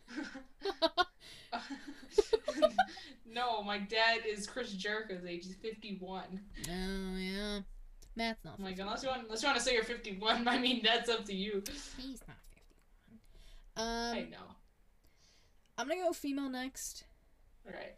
[3.27, 5.47] no, my dad is Chris Jericho's age.
[5.47, 6.41] He's 51.
[6.69, 7.61] oh, yeah.
[8.17, 8.55] Matt's not.
[8.59, 8.87] I'm like, 51.
[8.87, 11.35] unless you want, unless you want to say you're 51, I mean that's up to
[11.35, 11.63] you.
[11.97, 12.37] He's not
[13.77, 13.89] 51.
[13.89, 14.55] Um, I know.
[15.77, 17.05] I'm gonna go female next.
[17.67, 17.97] All right.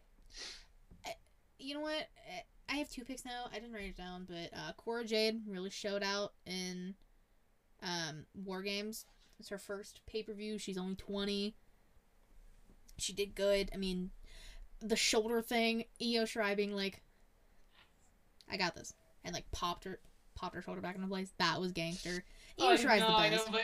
[1.59, 2.09] You know what?
[2.31, 3.47] Eh, I have two picks now.
[3.53, 6.95] I didn't write it down, but uh, Cora Jade really showed out in
[7.83, 9.05] um, War Games.
[9.39, 10.59] It's her first pay per view.
[10.59, 11.55] She's only 20.
[12.99, 13.71] She did good.
[13.75, 14.11] I mean,
[14.81, 17.03] the shoulder thing, Io Shirai being like,
[18.51, 18.95] I got this.
[19.25, 19.99] And like popped her
[20.35, 21.33] popped her shoulder back into place.
[21.39, 22.25] That was gangster.
[22.61, 23.53] Io Oh, I Shirai's know, the I know, best.
[23.53, 23.63] but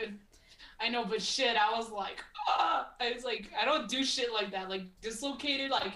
[0.81, 2.91] I know, but shit, I was like, ah!
[3.01, 4.69] I was like, I don't do shit like that.
[4.69, 5.93] Like dislocated, like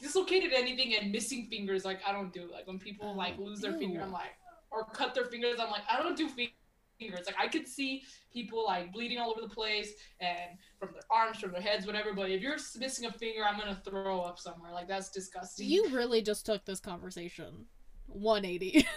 [0.00, 1.84] dislocated anything and missing fingers.
[1.84, 2.48] Like I don't do.
[2.50, 3.78] Like when people Oh, like lose their ew.
[3.78, 4.34] finger, I'm like,
[4.70, 5.58] or cut their fingers.
[5.60, 6.54] I'm like, I don't do fingers.
[7.00, 11.38] Like I could see people like bleeding all over the place and from their arms,
[11.38, 12.12] from their heads, whatever.
[12.14, 14.72] But if you're missing a finger, I'm gonna throw up somewhere.
[14.72, 15.68] Like that's disgusting.
[15.68, 17.66] You really just took this conversation
[18.06, 18.86] 180.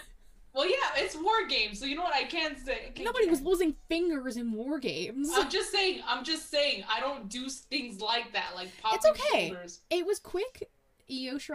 [0.54, 2.90] Well, yeah, it's war games, so you know what I can't say.
[2.94, 5.30] Can't Nobody was losing fingers in war games.
[5.32, 6.00] I'm just saying.
[6.04, 6.82] I'm just saying.
[6.92, 9.48] I don't do things like that, like popping It's okay.
[9.50, 9.82] shoulders.
[9.90, 10.68] It was quick.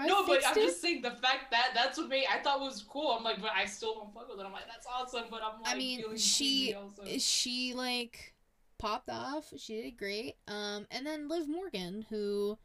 [0.07, 0.61] No, but I'm it.
[0.65, 3.11] just saying the fact that that's what made I thought was cool.
[3.11, 4.45] I'm like, but I still don't fuck with it.
[4.45, 6.75] I'm like, that's awesome, but I'm like, I mean, she-
[7.19, 8.33] she like
[8.79, 9.53] popped off.
[9.57, 10.35] She did great.
[10.47, 12.57] Um, and then Liv Morgan, who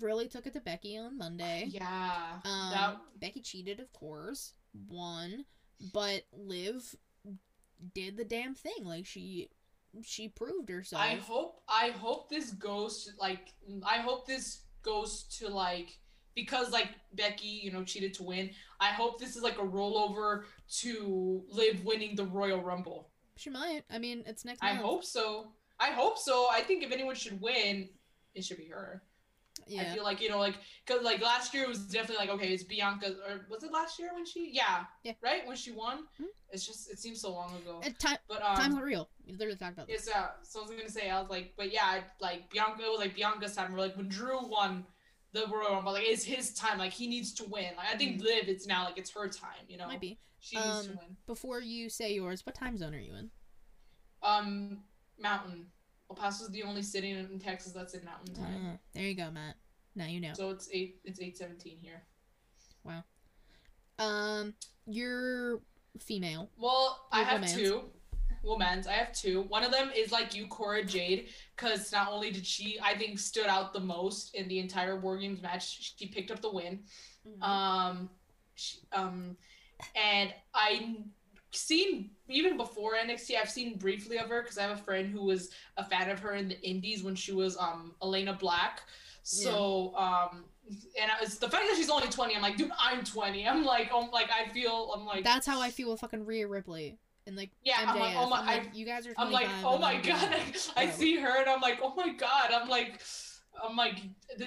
[0.00, 1.64] really took it to Becky on Monday.
[1.68, 4.52] yeah, Um, that Becky cheated, of course,
[4.88, 5.44] won,
[5.92, 6.94] but Liv
[7.94, 8.84] did the damn thing.
[8.84, 9.50] Like she,
[10.02, 11.02] she proved herself.
[11.02, 13.52] I hope I hope this goes to like
[13.86, 15.98] I hope this goes to like
[16.34, 18.50] because like Becky, you know, cheated to win.
[18.80, 20.44] I hope this is like a rollover
[20.80, 23.10] to Liv winning the Royal Rumble.
[23.36, 23.82] she might.
[23.90, 24.84] I mean, it's next I month.
[24.84, 25.48] hope so.
[25.80, 26.46] I hope so.
[26.50, 27.88] I think if anyone should win,
[28.34, 29.02] it should be her.
[29.66, 29.82] Yeah.
[29.82, 32.48] I feel like you know, like because like last year it was definitely like okay,
[32.52, 35.12] it's Bianca or was it last year when she yeah Yeah.
[35.22, 36.00] right when she won.
[36.20, 36.26] Mhm.
[36.50, 37.80] It's just it seems so long ago.
[37.82, 39.08] And time, But um, time's not real.
[39.24, 40.06] You literally talked about this.
[40.06, 42.82] It's uh, so I was gonna say I was like, but yeah, I- like Bianca
[42.84, 43.74] it was like Bianca's time.
[43.74, 44.84] Or like when Drew won
[45.34, 46.78] the Royal Rumble, like it's his time.
[46.78, 47.72] Like he needs to win.
[47.76, 49.66] Like I think Liv, it's now like it's her time.
[49.68, 50.18] You know, Might be.
[50.40, 51.16] she needs to Um, win.
[51.26, 53.30] Before you say yours, what time zone are you in?
[54.22, 54.78] Um,
[55.20, 55.66] Mountain.
[56.10, 58.66] El Paso's the only city in Texas that's in Mountain time.
[58.74, 59.56] Uh, there you go, Matt.
[59.96, 60.32] Now you know.
[60.34, 61.00] So it's eight.
[61.04, 62.02] It's eight seventeen here.
[62.84, 63.02] Wow.
[63.98, 64.54] Um,
[64.86, 65.60] you're
[65.98, 66.50] female.
[66.58, 67.54] Well, I have womans.
[67.54, 67.84] two.
[68.44, 68.86] Women's.
[68.86, 69.42] I have two.
[69.42, 73.18] One of them is like you, Cora Jade, because not only did she, I think,
[73.18, 75.94] stood out the most in the entire War Games match.
[75.96, 76.80] She picked up the win.
[77.42, 78.10] Um,
[78.54, 79.36] she, um,
[79.96, 80.96] and I
[81.52, 83.36] seen even before NXT.
[83.40, 86.18] I've seen briefly of her because I have a friend who was a fan of
[86.20, 88.82] her in the Indies when she was um Elayna Black.
[89.22, 90.44] So um,
[91.00, 92.36] and it's the fact that she's only twenty.
[92.36, 93.46] I'm like, dude, I'm twenty.
[93.46, 94.92] I'm like, um, like I feel.
[94.94, 97.88] I'm like, That's how I feel with fucking Rhea Ripley and like Yeah, MJF.
[97.88, 99.14] I'm like, oh my- I'm like, I- you guys are.
[99.18, 100.22] I'm like, oh my I'm god!
[100.30, 102.50] like, I, I see her and I'm like, oh my god!
[102.52, 103.00] I'm like,
[103.62, 104.00] I'm like,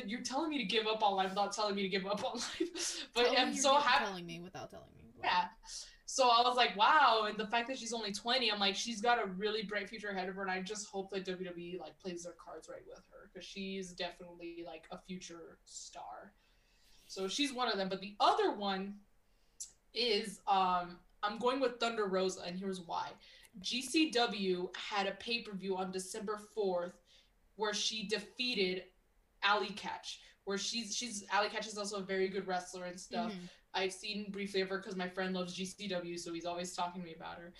[0.06, 2.36] you're telling me to give up on life, not telling me to give up on
[2.36, 3.08] life.
[3.14, 4.06] But tell I'm so happy.
[4.06, 5.12] Telling me without telling me.
[5.24, 5.46] Yeah.
[6.10, 7.26] So I was like, wow.
[7.28, 10.08] And the fact that she's only 20, I'm like, she's got a really bright future
[10.10, 10.42] ahead of her.
[10.42, 13.92] And I just hope that WWE like plays their cards right with her because she's
[13.92, 16.32] definitely like a future star.
[17.08, 17.90] So she's one of them.
[17.90, 18.96] But the other one
[19.94, 20.98] is um
[21.28, 23.10] I'm going with Thunder Rosa, and here's why.
[23.62, 26.94] GCW had a pay per view on December 4th
[27.56, 28.84] where she defeated
[29.44, 30.18] Allie Katch.
[30.46, 33.34] Where she's she's Allie Katch is also a very good wrestler and stuff.
[33.34, 33.50] Mhm.
[33.74, 37.06] I've seen briefly of her because my friend loves GCW, so he's always talking to
[37.08, 37.54] me about her.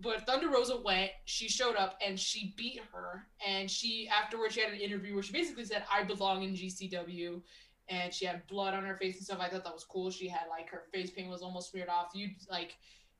[0.00, 3.28] But Thunder Rosa went, she showed up and she beat her.
[3.46, 7.40] And she afterwards she had an interview where she basically said, I belong in GCW.
[7.88, 9.40] And she had blood on her face and stuff.
[9.40, 10.10] I thought that was cool.
[10.10, 12.10] She had like her face paint was almost smeared off.
[12.14, 12.76] You like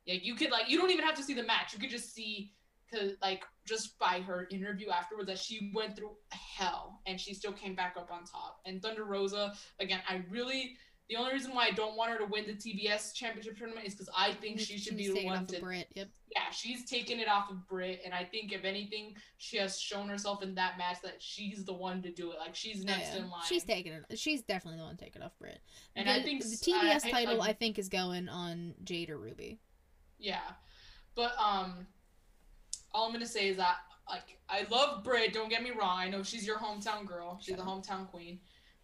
[0.06, 1.72] yeah, you could like you don't even have to see the match.
[1.72, 2.52] You could just see
[2.92, 7.52] cause like just by her interview afterwards that she went through hell and she still
[7.52, 8.60] came back up on top.
[8.66, 10.76] And Thunder Rosa, again, I really
[11.10, 13.92] the only reason why I don't want her to win the TBS championship tournament is
[13.94, 15.56] because I think she should be the one off to.
[15.56, 15.88] of Britt.
[15.94, 16.08] Yep.
[16.34, 20.08] Yeah, she's taken it off of Britt, and I think if anything, she has shown
[20.08, 22.38] herself in that match that she's the one to do it.
[22.38, 23.18] Like she's Oh, next yeah.
[23.20, 23.42] in line.
[23.46, 24.18] She's taking it.
[24.18, 25.58] She's definitely the one taking it off Britt.
[25.94, 28.72] And the, I think the TBS I- I- title, I- I think, is going on
[28.82, 29.60] Jade or Ruby.
[30.18, 30.40] Yeah,
[31.14, 31.86] but um,
[32.92, 33.76] all I'm gonna say is that
[34.08, 35.32] like I love Britt.
[35.32, 35.98] Don't get me wrong.
[35.98, 37.38] I know she's your hometown girl.
[37.42, 37.64] She's Sure.
[37.64, 38.40] a hometown queen.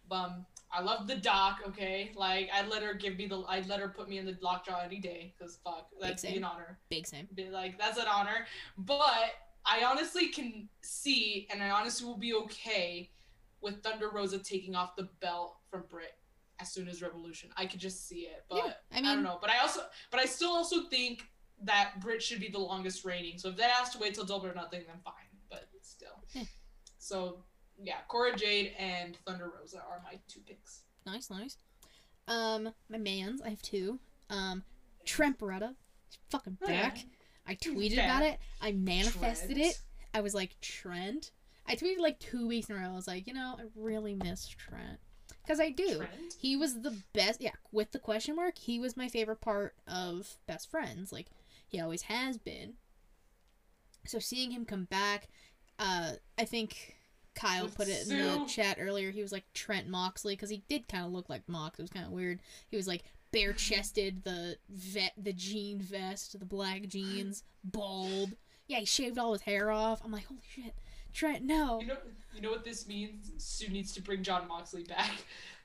[0.09, 1.59] But um, I love the doc.
[1.67, 3.41] Okay, like I'd let her give me the.
[3.47, 5.33] I'd let her put me in the lockjaw any day.
[5.39, 6.79] Cause fuck, that's an honor.
[6.89, 7.27] Big same.
[7.33, 8.45] Be like that's an honor.
[8.77, 9.31] But
[9.65, 13.11] I honestly can see, and I honestly will be okay
[13.61, 16.13] with Thunder Rosa taking off the belt from Britt
[16.61, 17.49] as soon as Revolution.
[17.57, 19.37] I could just see it, but Yeah, I mean, I, don't know.
[19.41, 19.81] But I also,
[20.11, 21.23] but I still also think
[21.63, 23.37] that Britt should be the longest reigning.
[23.37, 25.13] So if that has to wait till Double or Nothing, then fine.
[25.49, 26.23] But still.
[26.33, 26.43] Yeah.
[26.97, 27.43] So
[27.81, 30.81] yeah, Cora Jade and Thunder Rosa are my two picks.
[31.05, 31.57] Nice, nice.
[32.27, 33.99] Um, my man's, I have two.
[34.29, 34.63] Um,
[35.05, 35.73] Trent Beretta,
[36.07, 36.83] he's fucking Oh, yeah.
[36.89, 36.99] back.
[37.47, 38.37] I tweeted about it.
[38.61, 39.71] I manifested Trent.
[39.71, 39.79] it.
[40.13, 41.31] I was like, Trent.
[41.67, 42.85] I tweeted like two weeks in a row.
[42.91, 44.99] I was like, you know, I really miss Trent.
[45.51, 45.97] Because I do.
[45.97, 46.35] Trent?
[46.39, 47.41] He was the best.
[47.41, 51.11] Yeah, with the question mark, he was my favorite part of Best Friends.
[51.11, 51.27] Like,
[51.67, 52.75] he always has been.
[54.05, 55.27] So seeing him come back,
[55.77, 56.95] uh, I think
[57.35, 59.11] Kyle With put it in the chat earlier.
[59.11, 61.79] He was like Trent Moxley because he did kind of look like Mox.
[61.79, 62.39] It was kind of weird.
[62.69, 68.35] He was like bare chested, the vet, the jean vest, the black jeans, bald.
[68.67, 70.01] Yeah, he shaved all his hair off.
[70.01, 70.75] I'm like, holy shit,
[71.13, 71.79] Trent, no.
[71.81, 71.97] You know,
[72.33, 73.31] you know what this means?
[73.37, 75.11] Sue needs to bring Jon Moxley back.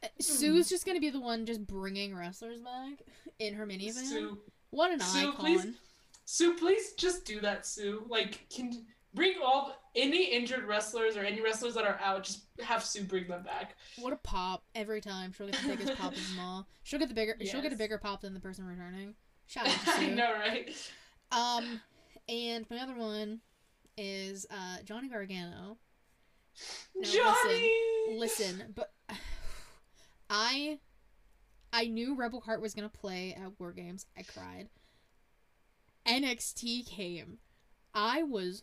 [0.02, 2.98] Uh, Sue's just gonna be the one just bringing wrestlers back
[3.38, 4.04] in her minivan.
[4.04, 4.38] Sue,
[4.70, 5.34] What an Sue, icon!
[5.36, 5.66] please.
[6.24, 8.04] Sue, please just do that, Sue.
[8.08, 8.84] Like, can
[9.14, 12.24] bring all any injured wrestlers or any wrestlers that are out.
[12.24, 13.76] Just have Sue bring them back.
[13.98, 15.32] What a pop every time.
[15.32, 16.68] She'll get the biggest pop of them all.
[16.82, 17.34] She'll get the bigger.
[17.44, 19.14] She'll get a bigger pop than the person returning.
[19.46, 20.70] Shout out to I know, right?
[21.32, 21.80] Um,
[22.28, 23.40] and my other one
[23.96, 25.78] is uh Johnny Gargano.
[26.94, 27.70] Now, Johnny.
[28.16, 28.92] Listen, but
[30.30, 30.78] I
[31.72, 34.06] I knew Rebel Heart was gonna play at War Games.
[34.16, 34.68] I cried.
[36.06, 37.38] NXT came.
[37.94, 38.62] I was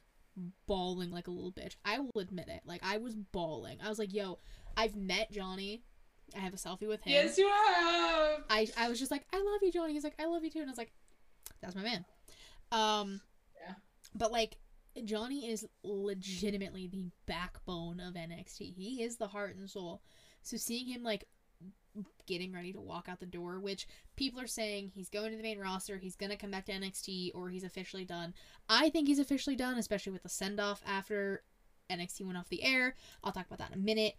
[0.67, 1.75] bawling like a little bitch.
[1.85, 2.61] I will admit it.
[2.65, 3.79] Like I was bawling.
[3.83, 4.39] I was like, "Yo,
[4.77, 5.83] I've met Johnny.
[6.35, 8.43] I have a selfie with him." Yes, you have.
[8.49, 9.93] I I was just like, I love you, Johnny.
[9.93, 10.93] He's like, I love you too, and I was like,
[11.61, 12.05] that's my man.
[12.71, 13.21] Um,
[13.65, 13.75] Yeah.
[14.15, 14.57] But like,
[15.05, 18.73] Johnny is legitimately the backbone of NXT.
[18.75, 20.01] He is the heart and soul.
[20.43, 21.25] So seeing him like
[22.25, 25.43] getting ready to walk out the door, which people are saying he's going to the
[25.43, 28.33] main roster, he's gonna come back to NXT, or he's officially done.
[28.67, 31.43] I think he's officially done, especially with the send off after
[31.89, 32.95] NXT went off the air.
[33.23, 34.15] I'll talk about that in a minute.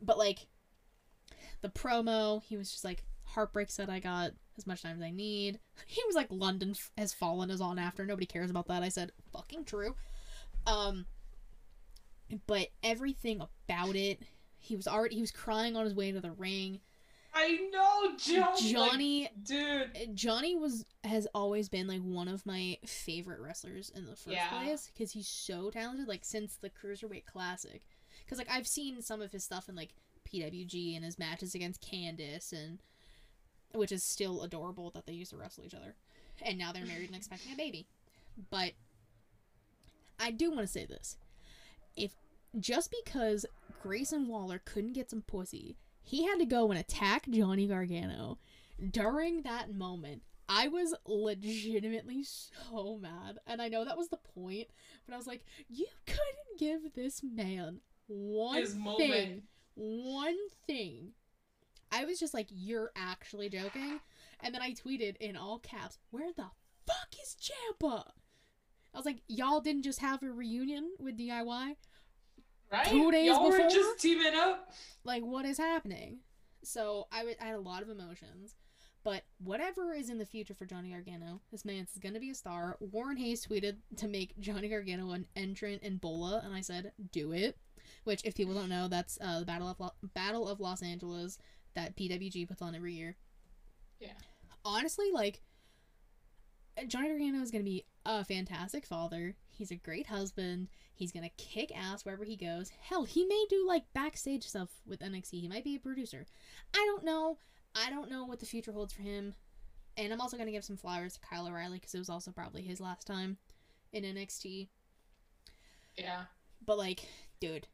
[0.00, 0.46] But like
[1.60, 5.10] the promo, he was just like heartbreak said I got as much time as I
[5.10, 5.58] need.
[5.86, 8.04] He was like London f- has fallen is on after.
[8.04, 8.82] Nobody cares about that.
[8.82, 9.94] I said fucking true.
[10.66, 11.06] Um
[12.46, 14.20] but everything about it,
[14.58, 16.80] he was already he was crying on his way to the ring.
[17.34, 18.56] I know, John.
[18.60, 20.16] Johnny like, dude.
[20.16, 24.48] Johnny was has always been like one of my favorite wrestlers in the first Yeah.
[24.48, 26.08] place because he's so talented.
[26.08, 27.82] Like since the cruiserweight classic,
[28.24, 29.90] because like I've seen some of his stuff in like
[30.28, 32.78] PWG and his matches against Candice and
[33.72, 35.94] which is still adorable that they used to wrestle each other,
[36.42, 37.86] and now they're married and expecting a baby.
[38.50, 38.72] But
[40.18, 41.16] I do want to say this:
[41.96, 42.12] if
[42.58, 43.46] just because
[43.82, 48.38] Grayson Waller couldn't get some pussy, he had to go and attack Johnny Gargano
[48.90, 53.38] during that moment, I was legitimately so mad.
[53.46, 54.68] And I know that was the point,
[55.06, 58.82] but I was like, you couldn't give this man one His thing.
[58.82, 59.42] moment.
[59.74, 61.12] One thing.
[61.92, 64.00] I was just like, you're actually joking.
[64.40, 66.46] And then I tweeted in all caps, where the
[66.86, 68.04] fuck is Ciampa?
[68.94, 71.76] I was like, y'all didn't just have a reunion with DIY?
[72.70, 72.86] Right?
[72.86, 73.70] Two days Y'all were before?
[73.70, 74.72] just teaming up.
[75.04, 76.18] like what is happening
[76.62, 78.56] so I had a lot of emotions
[79.04, 82.34] but whatever is in the future for johnny gargano this man's going to be a
[82.34, 86.92] star warren hayes tweeted to make johnny gargano an entrant in bola and i said
[87.12, 87.56] do it
[88.04, 91.38] which if people don't know that's uh, the battle of Lo- battle of los angeles
[91.74, 93.16] that pwg puts on every year
[94.00, 94.12] Yeah.
[94.64, 95.40] honestly like
[96.86, 101.30] johnny gargano is going to be a fantastic father he's a great husband He's gonna
[101.36, 102.72] kick ass wherever he goes.
[102.80, 105.40] Hell, he may do like backstage stuff with NXT.
[105.40, 106.26] He might be a producer.
[106.74, 107.38] I don't know.
[107.72, 109.34] I don't know what the future holds for him.
[109.96, 112.62] And I'm also gonna give some flowers to Kyle O'Reilly because it was also probably
[112.62, 113.36] his last time
[113.92, 114.66] in NXT.
[115.96, 116.22] Yeah.
[116.66, 117.06] But like,
[117.38, 117.68] dude,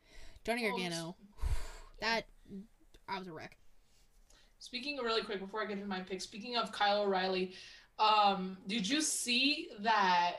[0.44, 1.16] Johnny Oh, Gargano,
[2.02, 2.26] that
[3.08, 3.56] I was a wreck.
[4.64, 7.52] Speaking really quick before I get into my pick, speaking of Kyle O'Reilly,
[7.98, 10.36] um, did you see that?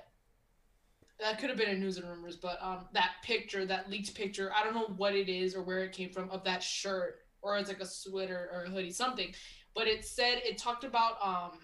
[1.20, 4.52] That could have been in news and rumors, but um, that picture, that leaked picture,
[4.52, 7.56] I don't know what it is or where it came from of that shirt, or
[7.60, 9.32] it's like a sweater or a hoodie, something.
[9.76, 11.60] But it said it talked about um,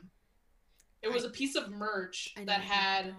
[1.02, 3.16] it was a piece of merch I that had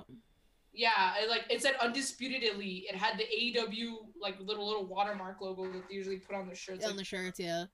[0.73, 2.85] yeah, it, like it said undisputed elite.
[2.89, 6.55] It had the AEW like little little watermark logo that they usually put on their
[6.55, 6.85] shirts.
[6.85, 7.65] on like, the shirts, yeah.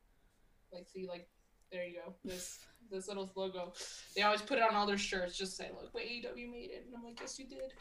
[0.73, 1.29] Like, see, like,
[1.71, 2.15] there you go.
[2.25, 2.61] This
[2.91, 3.73] this little logo.
[4.17, 6.85] They always put it on all their shirts, just say, "Look, what AEW made it,"
[6.87, 7.73] and I'm like, "Yes, you did."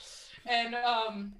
[0.46, 1.34] And um,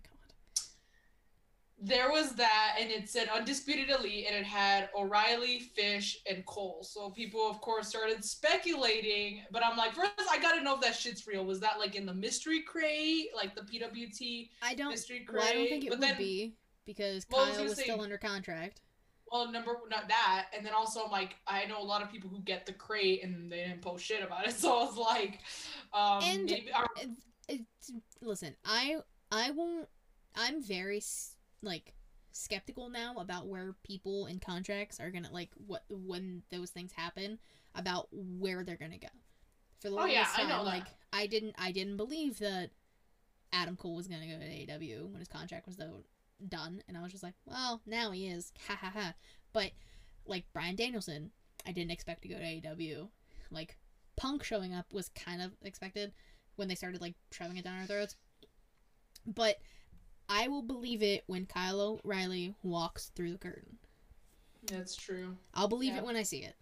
[1.80, 6.80] there was that, and it said Undisputed Elite, and it had O'Reilly, Fish, and Cole.
[6.82, 9.42] So people, of course, started speculating.
[9.52, 11.46] But I'm like, first, I gotta know if that shit's real.
[11.46, 14.90] Was that like in the mystery crate, like the PWT I don't.
[14.90, 15.40] mystery crate?
[15.44, 17.76] Well, I don't think it but would then, be because Well, I was Kyle was
[17.76, 18.82] say- still under contract.
[19.32, 22.30] Well, number not that, and then also I'm like, I know a lot of people
[22.30, 24.54] who get the crate and they didn't post shit about it.
[24.58, 25.40] So I was like,
[25.94, 26.72] um, And- maybe,
[28.22, 28.98] listen, I
[29.32, 29.88] I won't.
[30.36, 31.02] I'm very
[31.62, 31.94] like
[32.32, 37.40] skeptical now about where people in contracts are gonna like what when those things happen
[37.76, 39.08] about where they're gonna go.
[39.80, 40.70] For the Oh, longest yeah, I time, know that.
[40.70, 42.70] like I didn't I didn't believe that
[43.54, 46.04] Adam Cole was gonna go to AEW when his contract was though
[46.48, 49.14] done, and I was just like, well, now he is, ha ha ha.
[49.54, 49.72] But
[50.26, 51.32] like Brian Danielson,
[51.66, 53.10] I didn't expect to go to AEW.
[53.52, 53.78] Like
[54.18, 56.14] Punk showing up was kind of expected
[56.56, 58.16] when they started like shoving it down our throats.
[59.26, 59.58] But
[60.30, 63.78] I will believe it when Kyle O'Reilly walks through the curtain.
[64.66, 65.38] that's true.
[65.54, 66.00] I'll believe Yeah.
[66.00, 66.56] it when I see it.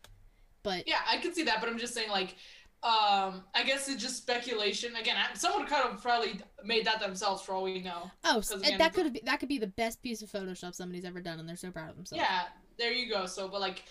[0.64, 2.36] But Yeah, I could see that, but I'm just saying, like,
[2.84, 4.96] um, I guess it's just speculation.
[4.96, 8.12] Again, someone could have probably made that themselves for all we know.
[8.26, 10.30] oh, s- 'cause and again, that could be that could be the best piece of
[10.32, 12.22] Photoshop somebody's ever done, and they're so proud of themselves.
[12.24, 12.44] Yeah,
[12.78, 13.26] there you go.
[13.26, 13.84] So, but like,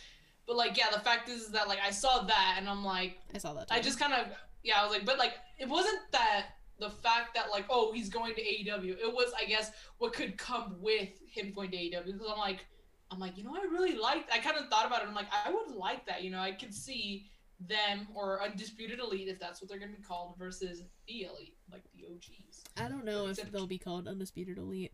[0.46, 3.18] but like, yeah, the fact is, is that like I saw that and I'm like,
[3.34, 3.66] I saw that.
[3.70, 4.28] I just kind of,
[4.62, 6.46] yeah, I was like, but like, it wasn't that
[6.78, 8.96] the fact that like, oh, he's going to AEW.
[9.00, 12.04] It was, I guess, what could come with him going to AEW.
[12.06, 12.64] Because I'm like,
[13.10, 14.28] I'm like, you know, I really like.
[14.32, 15.08] I kind of thought about it.
[15.08, 16.22] I'm like, I would like that.
[16.22, 17.26] You know, I could see
[17.60, 21.82] them or undisputed elite if that's what they're gonna be called versus the elite, like
[21.94, 22.64] the OGs.
[22.76, 24.92] I don't know if they'll be called undisputed elite.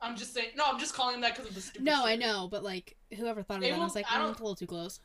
[0.00, 0.48] I'm just saying.
[0.56, 1.84] No, I'm just calling them that because of the stupid.
[1.84, 4.22] No, I know, but like whoever thought of They that, I was like, I mm,
[4.22, 5.00] don't- it's a little too close.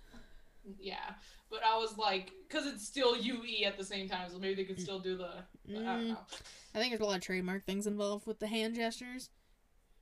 [0.80, 1.14] Yeah,
[1.50, 4.64] but I was like, because it's still UE at the same time, so maybe they
[4.66, 5.30] could still do the.
[5.70, 6.18] I don't Mm, know.
[6.76, 9.30] I think there's a lot of trademark things involved with the hand gestures.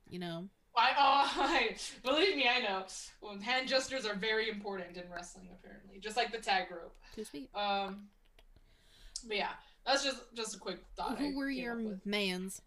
[0.08, 2.84] You know, I oh, I, believe me, I know.
[3.20, 6.94] Well, hand gestures are very important in wrestling, apparently, just like the tag rope.
[7.14, 7.48] too sweet.
[7.54, 8.08] Um,
[9.26, 9.50] but yeah,
[9.86, 11.18] that's just just a quick thought.
[11.18, 12.62] Who were your mans?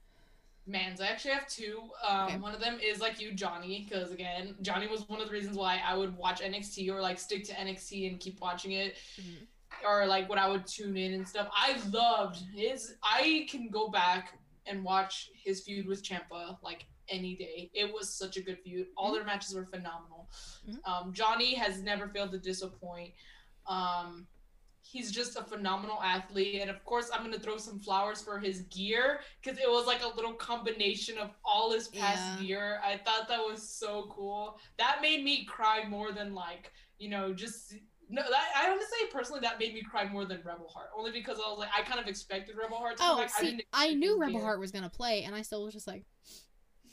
[0.67, 1.81] Mans, I actually have two.
[2.07, 2.37] Um, Okay.
[2.37, 5.57] One of them is like you, Johnny, because again, Johnny was one of the reasons
[5.57, 9.47] why I would watch NXT or like stick to NXT and keep watching it, Mhm.
[9.85, 11.49] or like what I would tune in and stuff.
[11.53, 12.95] I loved his.
[13.03, 14.37] I can go back
[14.67, 17.69] and watch his feud with Ciampa like any day.
[17.73, 18.87] It was such a good feud.
[18.97, 20.29] All their matches were phenomenal.
[20.67, 20.79] Mhm.
[20.87, 23.13] Um, Johnny has never failed to disappoint.
[23.65, 24.27] Um,
[24.81, 28.39] he's just a phenomenal athlete and of course i'm going to throw some flowers for
[28.39, 32.47] his gear because it was like a little combination of all his past Yeah.
[32.47, 37.09] gear i thought that was so cool that made me cry more than like you
[37.09, 37.75] know just
[38.09, 40.89] no that i want to say personally that made me cry more than rebel heart
[40.97, 43.17] only because i was like i kind of expected rebel heart to Oh.
[43.19, 44.41] I, see, didn't I knew Rebel.
[44.41, 46.03] Heart was gonna play, and I still was just like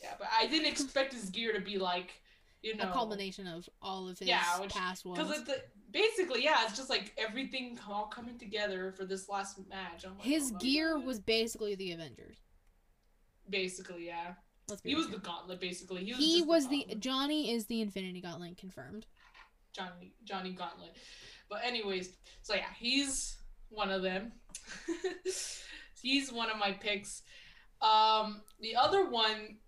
[0.02, 2.20] yeah but i didn't expect his gear to be like
[2.62, 5.18] you know a culmination of all of his Yeah, which- past ones.
[5.18, 9.58] because it's the, basically yeah it's just like everything all coming together for this last
[9.68, 12.38] match like, His oh gear was basically the Avengers.
[13.48, 14.34] basically yeah
[14.68, 15.18] Let's be He was real.
[15.18, 16.04] the gauntlet, basically.
[16.04, 17.00] He was, he was the gauntlet.
[17.00, 19.06] Johnny is the Infinity Gauntlet confirmed.
[19.72, 20.96] Johnny Johnny Gauntlet.
[21.48, 23.36] But anyways, so yeah, he's
[23.68, 24.32] one of them.
[26.02, 27.22] he's one of my picks.
[27.80, 29.58] Um, the other one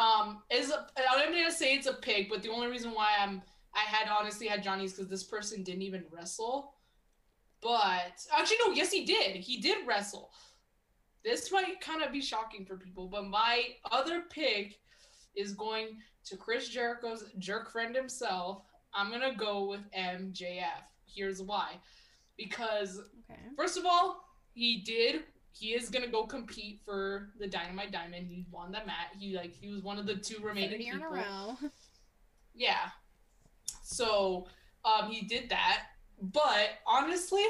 [0.00, 3.42] um is a, I'm gonna say it's a pick, but the only reason why I'm
[3.74, 6.74] I had honestly had Johnny's because this person didn't even wrestle.
[7.62, 9.36] But actually, no, yes, he did.
[9.36, 10.30] He did wrestle.
[11.22, 14.78] This might kind of be shocking for people, but my other pick
[15.36, 18.62] is going to Chris Jericho's jerk friend himself.
[18.94, 20.82] I'm gonna go with MJF.
[21.06, 21.74] Here's why.
[22.36, 23.40] Because Okay.
[23.56, 24.24] first of all,
[24.54, 25.22] he did.
[25.52, 28.26] He is gonna go compete for the Dynamite Diamond.
[28.28, 29.08] He won that match.
[29.18, 31.16] He like he was one of the two remaining year in a people.
[31.16, 31.56] row.
[32.54, 32.88] Yeah.
[33.82, 34.46] So
[34.84, 35.82] um, he did that.
[36.22, 37.44] But honestly,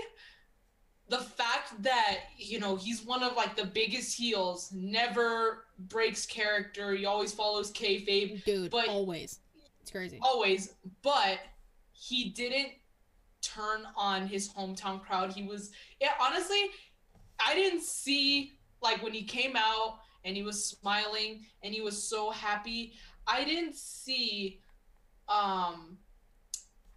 [1.09, 6.93] the fact that, you know, he's one of like the biggest heels, never breaks character,
[6.95, 9.41] he always follows kayfabe, Dude, But- always.
[9.83, 10.19] It's crazy.
[10.23, 11.39] always, but
[11.93, 12.73] he didn't
[13.41, 15.33] turn on his hometown crowd.
[15.33, 15.71] He was,
[16.01, 16.71] yeah, honestly,
[17.45, 22.03] I didn't see like when he came out and he was smiling and he was
[22.03, 22.95] so happy.
[23.27, 24.61] I didn't see,
[25.29, 25.99] um,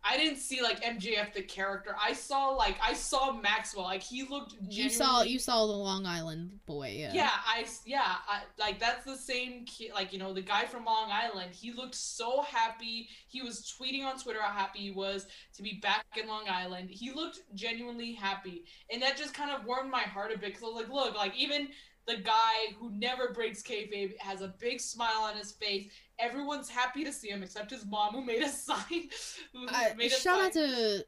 [0.06, 1.96] I didn't see like MJF the character.
[2.02, 3.86] I saw like I saw Maxwell.
[3.86, 4.52] Like he looked.
[4.52, 4.84] Genuinely...
[4.84, 6.94] You saw you saw the Long Island boy.
[6.98, 7.14] Yeah.
[7.14, 9.92] Yeah, I yeah, I, like that's the same kid.
[9.94, 11.52] Like you know the guy from Long Island.
[11.54, 13.08] He looked so happy.
[13.28, 16.90] He was tweeting on Twitter how happy he was to be back in Long Island.
[16.90, 20.64] He looked genuinely happy, and that just kind of warmed my heart a bit because
[20.64, 21.70] I was like, look, like even
[22.06, 25.90] the guy who never breaks kayfabe has a big smile on his face.
[26.20, 29.10] Everyone's happy to see him except his mom, who made a sign.
[29.56, 30.46] Uh, made shout sign.
[30.46, 31.06] out to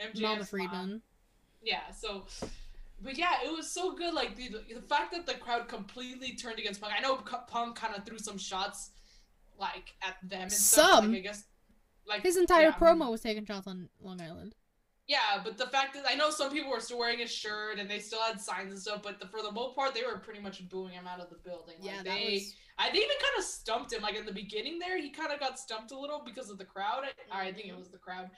[0.00, 0.44] MJF's Mama mom.
[0.44, 1.02] Friedman.
[1.62, 2.24] Yeah, so,
[3.00, 4.12] but yeah, it was so good.
[4.12, 6.92] Like the the fact that the crowd completely turned against Punk.
[6.96, 8.90] I know Punk kind of threw some shots,
[9.58, 11.00] like at them and stuff.
[11.00, 11.12] Some?
[11.12, 11.44] Like, I guess,
[12.06, 14.54] like His entire yeah, promo was taking shots on Long Island.
[15.06, 17.90] Yeah, but the fact that I know some people were still wearing his shirt and
[17.90, 20.40] they still had signs and stuff, but the, for the most part, they were pretty
[20.40, 21.74] much booing him out of the building.
[21.80, 22.54] Like, Yeah, that they, was.
[22.78, 24.00] I they even kind of stumped him.
[24.02, 26.64] Like in the beginning, there he kind of got stumped a little because of the
[26.64, 27.04] crowd.
[27.30, 27.78] I, I think it Mhm.
[27.78, 28.30] was the crowd,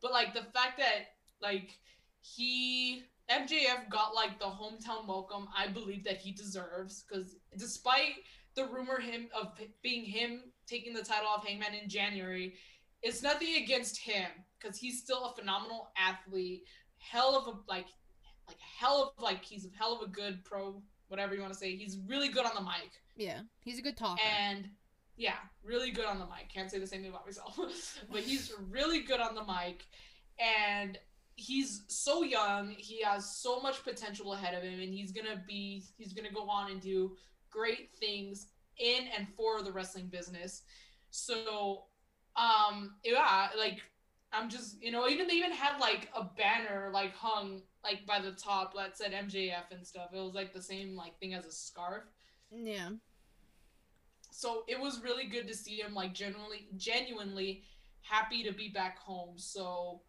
[0.00, 1.76] but like the fact that like
[2.20, 8.14] he MJF got like the hometown welcome, I believe that he deserves because despite
[8.54, 12.54] the rumor him of being him taking the title off Hangman in January,
[13.02, 14.30] it's nothing against him
[14.62, 16.64] because he's still a phenomenal athlete.
[16.98, 17.86] Hell of a like,
[18.46, 21.58] like hell of like he's a hell of a good pro, whatever you want to
[21.58, 21.74] say.
[21.74, 22.90] He's really good on the mic.
[23.16, 24.20] Yeah, he's a good talker.
[24.40, 24.68] And
[25.16, 26.52] yeah, really good on the mic.
[26.52, 27.58] Can't say the same thing about myself.
[28.10, 29.84] but he's really good on the mic.
[30.38, 30.98] And
[31.34, 32.70] he's so young.
[32.78, 34.80] He has so much potential ahead of him.
[34.80, 37.16] And he's to be, he's to go on and do
[37.50, 38.46] great things
[38.78, 40.62] in and for the wrestling business.
[41.10, 41.84] So,
[42.36, 43.82] um, yeah, like,
[44.32, 48.20] I'm just, you know, even they even had like a banner like hung like by
[48.20, 50.10] the top that said MJF and stuff.
[50.14, 52.04] It was like the same like thing as a scarf.
[52.50, 52.90] Yeah,
[54.30, 57.62] so it was really good to see him like genuinely genuinely
[58.00, 59.34] happy to be back home.
[59.38, 60.02] So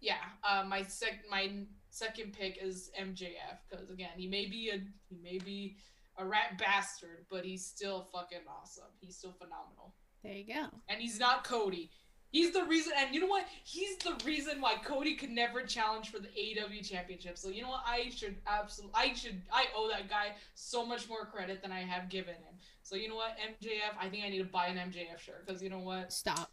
[0.00, 0.14] yeah
[0.44, 5.18] uh, my sec my second pick is mjf because again he may be a he
[5.22, 5.76] may be
[6.18, 8.84] a rat bastard but he's still fucking awesome.
[9.00, 9.94] He's still phenomenal.
[10.22, 10.66] There you go.
[10.88, 11.90] and he's not cody
[12.30, 16.10] he's the reason and you know what he's the reason why cody could never challenge
[16.10, 19.88] for the aew championship so you know what i should absolutely i should i owe
[19.88, 23.36] that guy so much more credit than i have given him so you know what,
[23.38, 26.50] MJF, I think I need to buy an MJF shirt because you know what, Stop.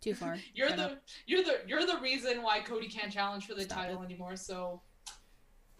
[0.00, 0.36] Too far.
[0.54, 1.02] you're Shut the up.
[1.26, 4.06] you're the you're the reason why Cody can't challenge for the Stop title it.
[4.06, 4.34] anymore.
[4.34, 4.82] So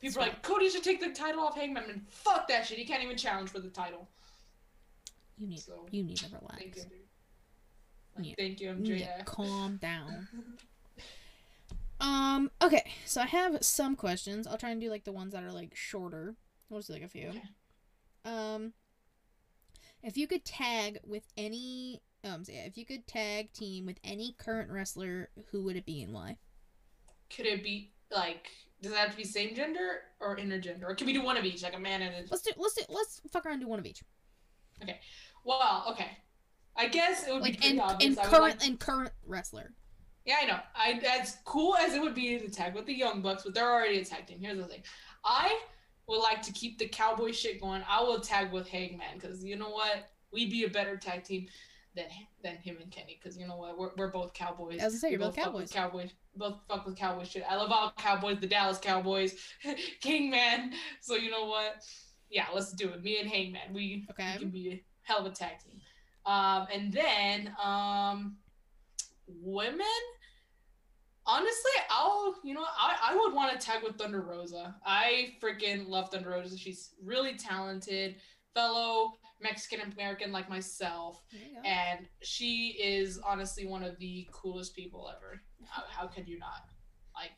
[0.00, 0.22] people Stop.
[0.22, 2.78] are like, Cody should take the title off Hangman, and fuck that shit.
[2.78, 4.08] He can't even challenge for the title.
[5.38, 5.58] You need.
[5.58, 6.86] So You need to relax.
[8.24, 8.60] You, dude.
[8.60, 8.66] Like, Yeah.
[8.76, 9.24] Thank you, to MJF.
[9.24, 10.28] calm down.
[11.98, 12.50] Um.
[12.62, 12.84] Okay.
[13.06, 14.46] So I have some questions.
[14.46, 16.34] I'll try and do like the ones that are like shorter.
[16.68, 17.28] We'll just do like a few.
[17.28, 17.42] Okay.
[18.26, 18.74] Um.
[20.02, 23.98] If you could tag with any, um, so yeah, if you could tag team with
[24.04, 26.36] any current wrestler, who would it be and why?
[27.34, 28.50] Could it be like?
[28.82, 31.46] Does it have to be same gender or intergender, or can we do one of
[31.46, 32.28] each, like a man and a?
[32.30, 32.50] Let's do.
[32.58, 32.82] Let's do.
[32.90, 34.02] Let's fuck around and do one of each.
[34.82, 35.00] Okay.
[35.44, 36.10] Well, okay.
[36.76, 38.18] I guess it would be Like pretty and obvious.
[38.18, 39.72] and current like and current wrestler.
[40.24, 40.58] Yeah, I know.
[40.74, 43.70] I as cool as it would be to tag with the Young Bucks, but they're
[43.72, 44.40] already attacking.
[44.40, 44.82] Here's the thing.
[45.24, 45.58] I
[46.08, 47.82] would like to keep the cowboy shit going.
[47.88, 50.08] I will tag with Hangman because you know what?
[50.32, 51.46] We'd be a better tag team
[51.94, 52.06] than
[52.42, 53.78] than him and Kenny because you know what?
[53.78, 54.80] We're, we're both cowboys.
[54.80, 55.70] As I say, you're both with cowboys.
[55.72, 56.10] Cowboys.
[56.34, 57.44] Both fuck with cowboy shit.
[57.48, 58.38] I love all cowboys.
[58.40, 59.34] The Dallas Cowboys,
[60.02, 60.72] Kingman.
[61.00, 61.76] So you know what?
[62.30, 63.02] Yeah, let's do it.
[63.02, 63.72] Me and Hangman.
[63.72, 64.32] We Okay.
[64.34, 65.80] we can be a hell of a tag team.
[66.26, 68.36] Um, and then um,
[69.26, 69.86] women.
[71.28, 74.76] Honestly, I'll you know I, I would want to tag with Thunder Rosa.
[74.86, 76.56] I freaking love Thunder Rosa.
[76.56, 78.16] She's really talented,
[78.54, 81.22] fellow Mexican American like myself,
[81.64, 85.42] and she is honestly one of the coolest people ever.
[85.68, 86.68] How, how could you not?
[87.14, 87.32] Like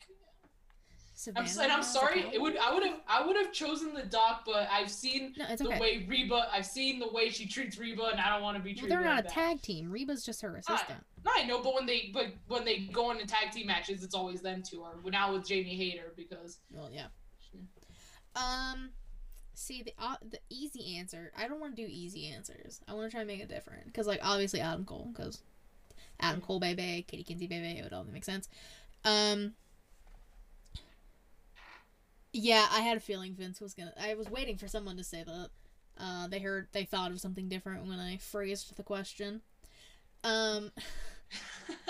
[1.35, 2.25] I'm, and I'm sorry.
[2.33, 5.55] It would I would have I would have chosen the doc, but I've seen No,
[5.55, 5.79] the okay.
[5.79, 6.47] way Reba.
[6.51, 8.91] I've seen the way she treats Reba, and I don't want to be Well, treated.
[8.91, 9.33] they're not like a that.
[9.33, 9.91] tag team.
[9.91, 11.03] Reba's just her assistant.
[11.25, 14.15] No, I know, but when they but when they go into tag team matches, it's
[14.15, 14.81] always them two.
[14.81, 17.07] Or now with Jamie Hayter because Well, yeah.
[18.35, 18.91] Um,
[19.53, 21.31] see the uh, the easy answer.
[21.37, 22.79] I don't want to do easy answers.
[22.87, 25.41] I want to try and make it different because, like, obviously Adam Cole, because
[26.21, 28.47] Adam Cole, baby, Katie Kinsey, baby, it would all make sense.
[29.03, 29.53] Um,
[32.33, 33.93] yeah, I had a feeling Vince was gonna.
[33.99, 35.49] I was waiting for someone to say that.
[35.97, 39.41] Uh, they heard they thought of something different when I phrased the question.
[40.23, 40.71] Um,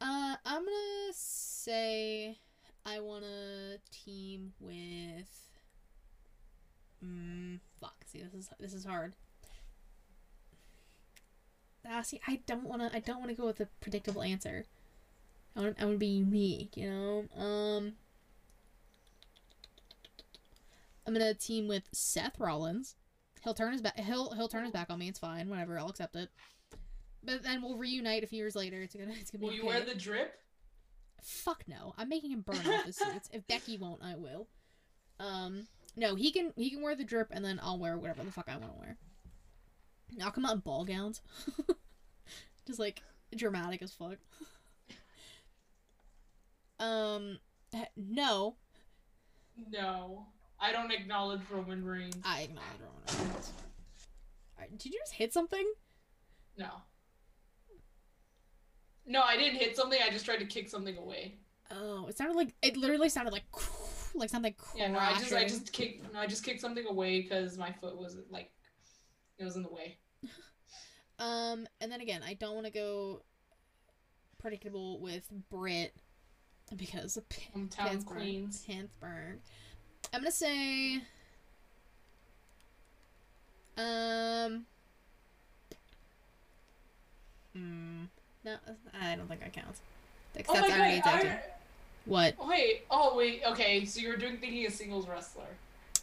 [0.00, 2.38] uh, I'm gonna say
[2.84, 5.50] I want to team with.
[7.04, 7.94] Mm, fuck.
[8.06, 9.14] See, this is this is hard.
[11.88, 12.94] Ah, see, I don't want to.
[12.94, 14.64] I don't want to go with a predictable answer.
[15.54, 17.24] I want I want to be unique, you know.
[17.40, 17.92] Um,
[21.06, 22.96] I'm gonna team with Seth Rollins.
[23.44, 23.98] He'll turn his back.
[23.98, 25.08] He'll he'll turn his back on me.
[25.08, 25.48] It's fine.
[25.48, 25.78] Whatever.
[25.78, 26.30] I'll accept it.
[27.22, 28.82] But then we'll reunite a few years later.
[28.82, 29.46] It's gonna it's gonna be.
[29.46, 30.34] Will you wear the drip?
[31.22, 31.94] Fuck no.
[31.96, 33.28] I'm making him burn off the suits.
[33.32, 34.48] If Becky won't, I will.
[35.18, 38.30] Um, no, he can he can wear the drip, and then I'll wear whatever the
[38.32, 38.96] fuck I want to wear.
[40.22, 41.20] I'll come out in ball gowns,
[42.66, 43.02] just like
[43.34, 44.18] dramatic as fuck.
[46.78, 47.38] um,
[47.96, 48.56] no,
[49.70, 50.26] No.
[50.60, 52.16] I don't acknowledge Roman Reigns.
[52.24, 53.52] I acknowledge Roman Reigns.
[54.56, 55.64] Alright, Did you just hit something?
[56.56, 56.68] No.
[59.06, 59.98] No, I didn't hit something.
[60.04, 61.34] I just tried to kick something away.
[61.70, 63.44] Oh, it sounded like it literally sounded like
[64.14, 67.20] like something Yeah, no, I just I just kicked no, I just kicked something away
[67.20, 68.50] because my foot was like
[69.38, 69.98] it was in the way.
[71.18, 73.22] Um, and then again, I don't want to go
[74.38, 75.94] predictable with Britt
[76.76, 78.18] because of P- Hometown Pittsburgh.
[78.18, 78.64] Queens.
[78.66, 79.40] Pittsburgh.
[80.12, 81.00] I'm gonna say.
[83.76, 84.66] Um.
[87.52, 88.04] Hmm.
[88.44, 88.56] No,
[89.00, 89.80] I don't think that counts.
[90.34, 90.80] Because Oh my that's god!
[90.80, 91.32] already a tag team.
[92.06, 92.34] What?
[92.38, 92.82] oh, wait.
[92.90, 93.42] Oh wait.
[93.46, 95.44] Okay, so you were doing thinking a singles wrestler.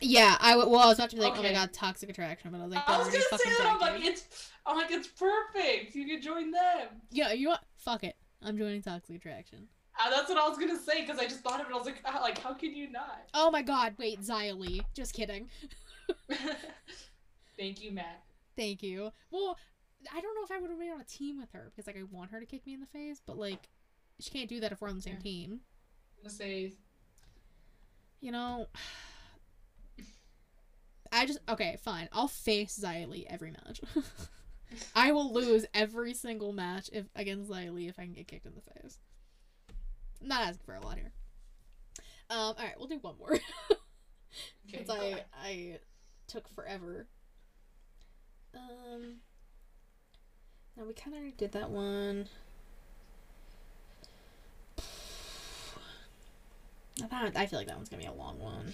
[0.01, 2.51] Yeah, I w- well, I was about to be like, oh my god, toxic attraction,
[2.51, 3.71] but I was like, I was gonna say that.
[3.73, 4.49] I'm like, it's.
[4.65, 5.95] I'm like, it's perfect.
[5.95, 6.87] You can join them.
[7.11, 7.63] Yeah, you know what?
[7.77, 8.15] Fuck it.
[8.41, 9.67] I'm joining toxic attraction.
[9.99, 11.73] Uh, that's what I was gonna say because I just thought of it.
[11.73, 13.29] I was like, ah, like, how can you not?
[13.33, 14.81] Oh my god, wait, Li.
[14.93, 15.49] Just kidding.
[17.57, 18.23] Thank you, Matt.
[18.57, 19.11] Thank you.
[19.31, 19.57] Well,
[20.13, 21.97] I don't know if I would have been on a team with her because like
[21.97, 23.69] I want her to kick me in the face, but like
[24.19, 25.19] she can't do that if we're on the same Yeah.
[25.21, 25.59] team.
[26.17, 26.73] I'm gonna say
[28.21, 28.67] You know.
[31.11, 32.09] I just okay, fine.
[32.11, 33.79] I'll face Li every match.
[34.95, 38.53] I will lose every single match if against Li if I can get kicked in
[38.55, 38.97] the face.
[40.23, 41.11] I'm not asking for a lot here.
[42.29, 43.37] Um, all right, we'll do one more
[44.71, 45.23] since I.
[45.43, 45.79] I
[46.27, 47.05] took forever.
[48.55, 49.15] Um,
[50.77, 52.27] now we kind of did that one.
[57.03, 58.73] I thought- I feel like that one's gonna be a long one.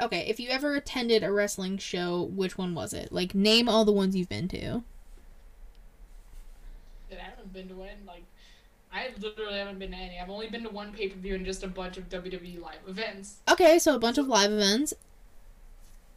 [0.00, 3.12] Okay, if you ever attended a wrestling show, which one was it?
[3.12, 4.82] Like, name all the ones you've been to.
[7.10, 7.88] I haven't been to one.
[8.06, 8.24] Like,
[8.96, 10.18] I literally haven't been to any.
[10.18, 12.78] I've only been to one pay per view and just a bunch of WWE live
[12.88, 13.36] events.
[13.50, 14.94] Okay, so a bunch of live events.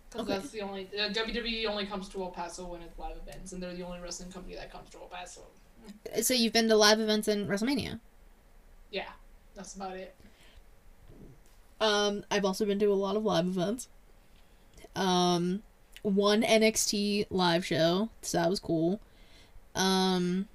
[0.09, 0.37] Because Okay.
[0.39, 3.61] that's the only uh, WWE only comes to El Paso when it's live events, and
[3.61, 5.41] they're the only wrestling company that comes to El Paso.
[6.21, 7.99] So you've been to live events in WrestleMania.
[8.91, 9.09] Yeah,
[9.55, 10.15] that's about it.
[11.81, 13.87] Um, I've also been to a lot of live events.
[14.95, 15.63] Um,
[16.01, 18.99] one NXT live show, so that was cool.
[19.75, 20.47] Um,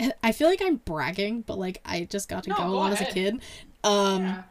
[0.22, 2.92] I feel like I'm bragging, but like I just got to No, go go on
[2.92, 3.40] as a kid.
[3.84, 4.42] Um, yeah.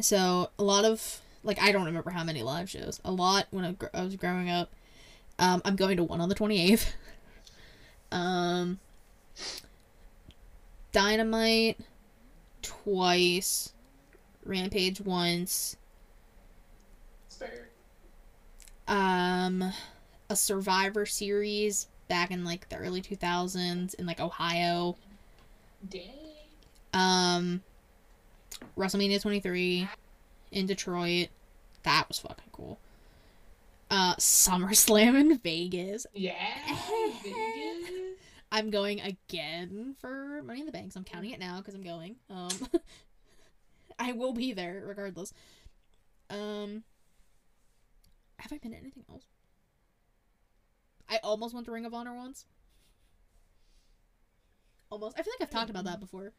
[0.00, 3.00] so a lot of like I don't remember how many live shows.
[3.04, 4.70] A lot when I, gr- I was growing up.
[5.38, 6.92] Um, I'm going to one on the 28th.
[8.10, 8.78] Um,
[10.92, 11.78] Dynamite
[12.62, 13.72] twice,
[14.44, 15.76] Rampage once,
[17.26, 17.68] It's fair.
[18.88, 19.72] um,
[20.30, 24.96] a Survivor series back in like the early 2000s in like Ohio.
[25.88, 26.02] Dang.
[26.92, 27.62] Um,
[28.76, 29.88] WrestleMania 23
[30.52, 31.28] in Detroit.
[31.82, 32.78] That was fucking cool.
[33.90, 36.06] Uh, SummerSlam in Vegas.
[36.14, 36.34] Yeah.
[37.22, 37.90] Vegas.
[38.52, 40.92] I'm going again for Money in the Bank.
[40.92, 42.16] So I'm counting it now because I'm going.
[42.30, 42.48] Um,
[43.98, 45.32] I will be there regardless.
[46.30, 46.84] Um,
[48.38, 49.24] have I been to anything else?
[51.08, 52.44] I almost went to Ring of Honor once.
[54.90, 55.18] Almost.
[55.18, 56.32] I feel like I've talked about that before.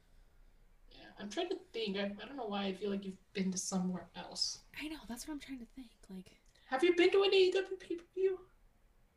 [0.91, 1.97] Yeah, I'm trying to think.
[1.97, 4.59] I, I don't know why I feel like you've been to somewhere else.
[4.81, 4.97] I know.
[5.07, 5.89] That's what I'm trying to think.
[6.09, 6.31] Like
[6.69, 8.39] Have you been to an AEW pay per view?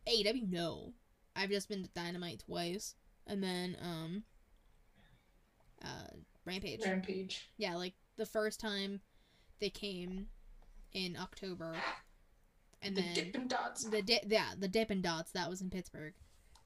[0.07, 0.93] AEW, no.
[1.35, 2.95] I've just been to Dynamite twice,
[3.27, 4.23] and then um,
[5.83, 6.85] uh, Rampage.
[6.85, 7.49] Rampage.
[7.57, 9.01] Yeah, like the first time
[9.61, 10.27] they came
[10.93, 11.75] in October,
[12.83, 13.85] and the then Dippin' Dots.
[13.85, 16.15] the di- yeah the Dippin' Dots that was in Pittsburgh.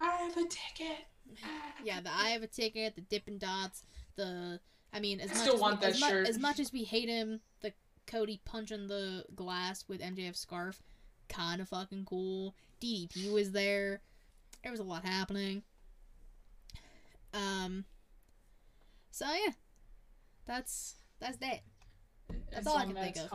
[0.01, 1.07] I have a ticket.
[1.85, 3.83] Yeah, the I have a ticket, the Dippin' Dots,
[4.17, 4.61] the
[4.93, 6.29] I mean as I much still as want we, that as, shirt.
[6.29, 7.73] as much as we hate him, the
[8.07, 10.83] Cody punching the glass with MJF scarf,
[11.29, 12.55] kind of fucking cool.
[12.81, 14.01] DDP was there.
[14.63, 15.63] There was a lot happening.
[17.35, 17.85] Um.
[19.11, 19.53] So yeah,
[20.47, 21.61] that's that's that.
[22.53, 23.31] That's all I can think of.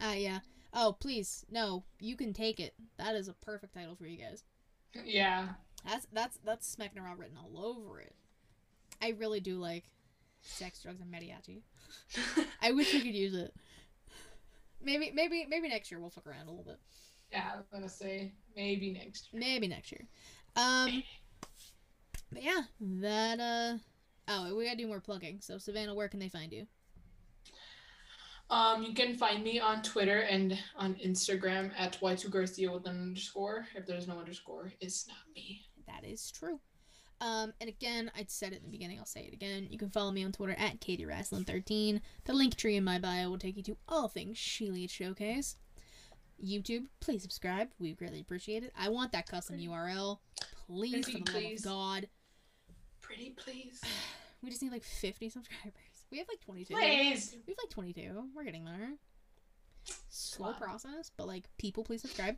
[0.00, 0.38] Ah, yeah.
[0.72, 1.84] Oh, please, no.
[1.98, 2.74] You can take it.
[2.98, 4.44] That is a perfect title for you guys.
[5.04, 5.48] Yeah.
[5.86, 8.14] That's that's that's smacking around written all over it.
[9.00, 9.84] I really do like
[10.42, 11.62] sex, drugs, and mariachi.
[12.62, 13.54] I wish we could use it.
[14.82, 16.78] Maybe, maybe, maybe next year we'll fuck around a little bit.
[17.32, 19.40] yeah, I was gonna say maybe next year.
[19.40, 20.06] Maybe next year.
[20.56, 21.02] Um,
[22.32, 23.78] but yeah, that uh.
[24.30, 25.38] Oh, we gotta do more plugging.
[25.40, 26.66] So Savannah, where can they find you?
[28.50, 33.66] Um, you can find me on Twitter and on Instagram at y2garcia with an underscore.
[33.74, 35.66] If there's no underscore, it's not me.
[35.86, 36.58] That is true.
[37.20, 39.66] Um, and again, I said it in the beginning, I'll say it again.
[39.68, 42.00] You can follow me on Twitter at KatieRaslin13.
[42.24, 45.56] The link tree in my bio will take you to all things She Leads Showcase.
[46.42, 47.68] YouTube, please subscribe.
[47.80, 48.72] We greatly appreciate it.
[48.78, 50.18] I want that custom URL.
[50.68, 52.08] Please, for Pretty the love of God.
[53.00, 53.82] Pretty please.
[54.40, 55.87] We just need like 50 subscribers.
[56.10, 56.74] We have like 22.
[56.74, 57.36] Please.
[57.46, 58.24] We have like 22.
[58.34, 58.92] We're getting there.
[60.10, 62.36] Slow process, but like people, please subscribe.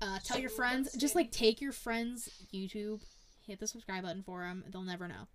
[0.00, 0.92] Uh, tell your friends.
[0.96, 3.02] Just like take your friends' YouTube,
[3.46, 4.64] hit the subscribe button for them.
[4.70, 5.26] They'll never know.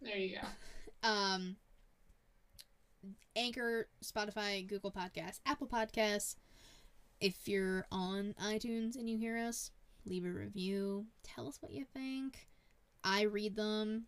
[0.00, 0.46] There you go.
[1.00, 1.54] Um,
[3.36, 6.34] Anchor, Spotify, Google Podcasts, Apple Podcasts.
[7.20, 9.70] If you're on iTunes and you hear us,
[10.04, 11.06] leave a review.
[11.22, 12.48] Tell us what you think.
[13.04, 14.06] I read them.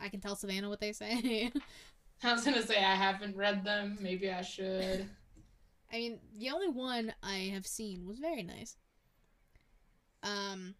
[0.00, 1.50] I can tell Savannah what they say.
[2.22, 3.98] I was gonna say I haven't read them.
[4.00, 5.08] Maybe I should.
[5.92, 8.76] I mean, the only one I have seen was very nice.
[10.22, 10.74] Um,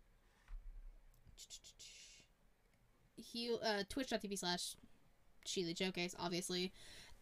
[3.16, 4.74] heel uh, twitch.tv slash
[5.44, 6.72] She Leads Showcase, obviously.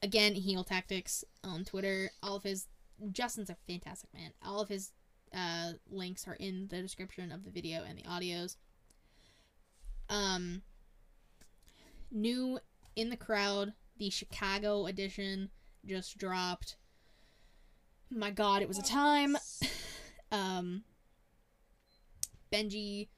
[0.03, 2.11] Again, heel tactics on Twitter.
[2.23, 2.69] All of his
[3.13, 4.31] Justin's a fantastic man.
[4.45, 4.93] All of his
[5.35, 8.57] uh, links are in the description of the video and the audios.
[10.09, 10.63] Um,
[12.15, 12.59] new
[12.97, 15.51] in the crowd, the Chicago edition
[15.85, 16.77] just dropped.
[18.11, 19.37] My God, it was a time.
[20.33, 20.83] Um,
[22.53, 23.09] Benji,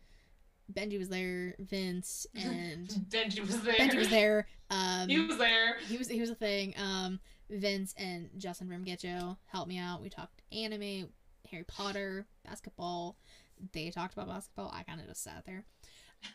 [0.70, 1.54] Benji was there.
[1.58, 3.74] Vince and Benji was there.
[3.74, 4.46] Benji was there.
[4.68, 5.76] Um, He was there.
[5.88, 6.74] he was he was a thing.
[6.76, 10.02] Um, Vince and Justin Rimgetcho helped me out.
[10.02, 11.08] We talked anime,
[11.52, 13.16] Harry Potter, basketball.
[13.72, 14.72] They talked about basketball.
[14.74, 15.64] I kind of just sat there.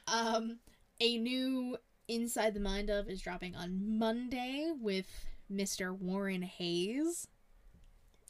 [0.07, 0.59] Um,
[1.01, 1.75] a new
[2.11, 5.07] Inside the Mind of is dropping on Monday with
[5.49, 5.97] Mr.
[5.97, 7.25] Warren Hayes.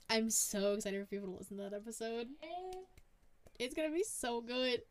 [0.07, 2.27] I'm so excited for people to listen to that episode.
[3.57, 4.83] It's gonna be so good.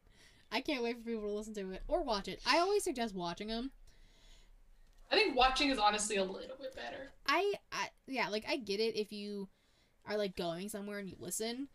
[0.51, 2.41] I can't wait for people to listen to it or watch it.
[2.45, 3.71] I always suggest watching them.
[5.09, 7.13] I think watching is honestly a little bit better.
[7.29, 9.49] I, I yeah, like I get it if you
[10.05, 11.69] are like going somewhere and you listen.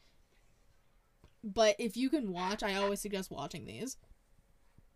[1.46, 3.96] But if you can watch, I always suggest watching these.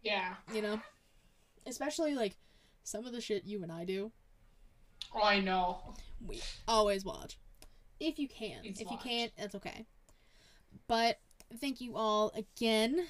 [0.03, 0.33] Yeah.
[0.53, 0.81] You know?
[1.65, 2.35] Especially like
[2.83, 4.11] some of the shit you and I do.
[5.13, 5.95] Oh, I know.
[6.25, 7.37] We always watch.
[7.99, 8.61] If you can.
[8.61, 9.03] Please if watch.
[9.03, 9.85] you can't, that's okay.
[10.87, 11.19] But
[11.59, 13.05] thank you all again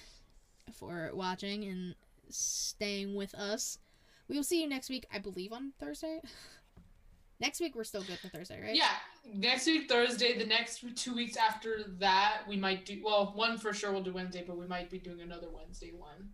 [0.73, 1.95] for watching and
[2.29, 3.79] staying with us.
[4.27, 6.21] We will see you next week, I believe on Thursday.
[7.39, 8.75] next week we're still good for Thursday, right?
[8.75, 8.91] Yeah.
[9.33, 10.37] Next week, Thursday.
[10.37, 13.01] The next two weeks after that, we might do.
[13.03, 16.29] Well, one for sure we'll do Wednesday, but we might be doing another Wednesday one.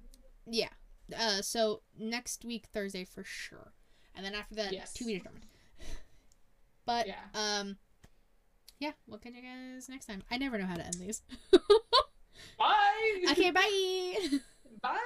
[0.45, 0.69] Yeah.
[1.13, 3.73] Uh, so next week Thursday for sure,
[4.15, 4.93] and then after that, Yes.
[4.93, 5.45] to be determined.
[6.85, 7.23] But Yeah.
[7.33, 7.77] um,
[8.79, 10.21] yeah, we'll catch you guys next time.
[10.29, 11.21] I never know how to end these.
[12.59, 13.23] Bye.
[13.31, 14.27] okay, bye.
[14.81, 14.99] Bye.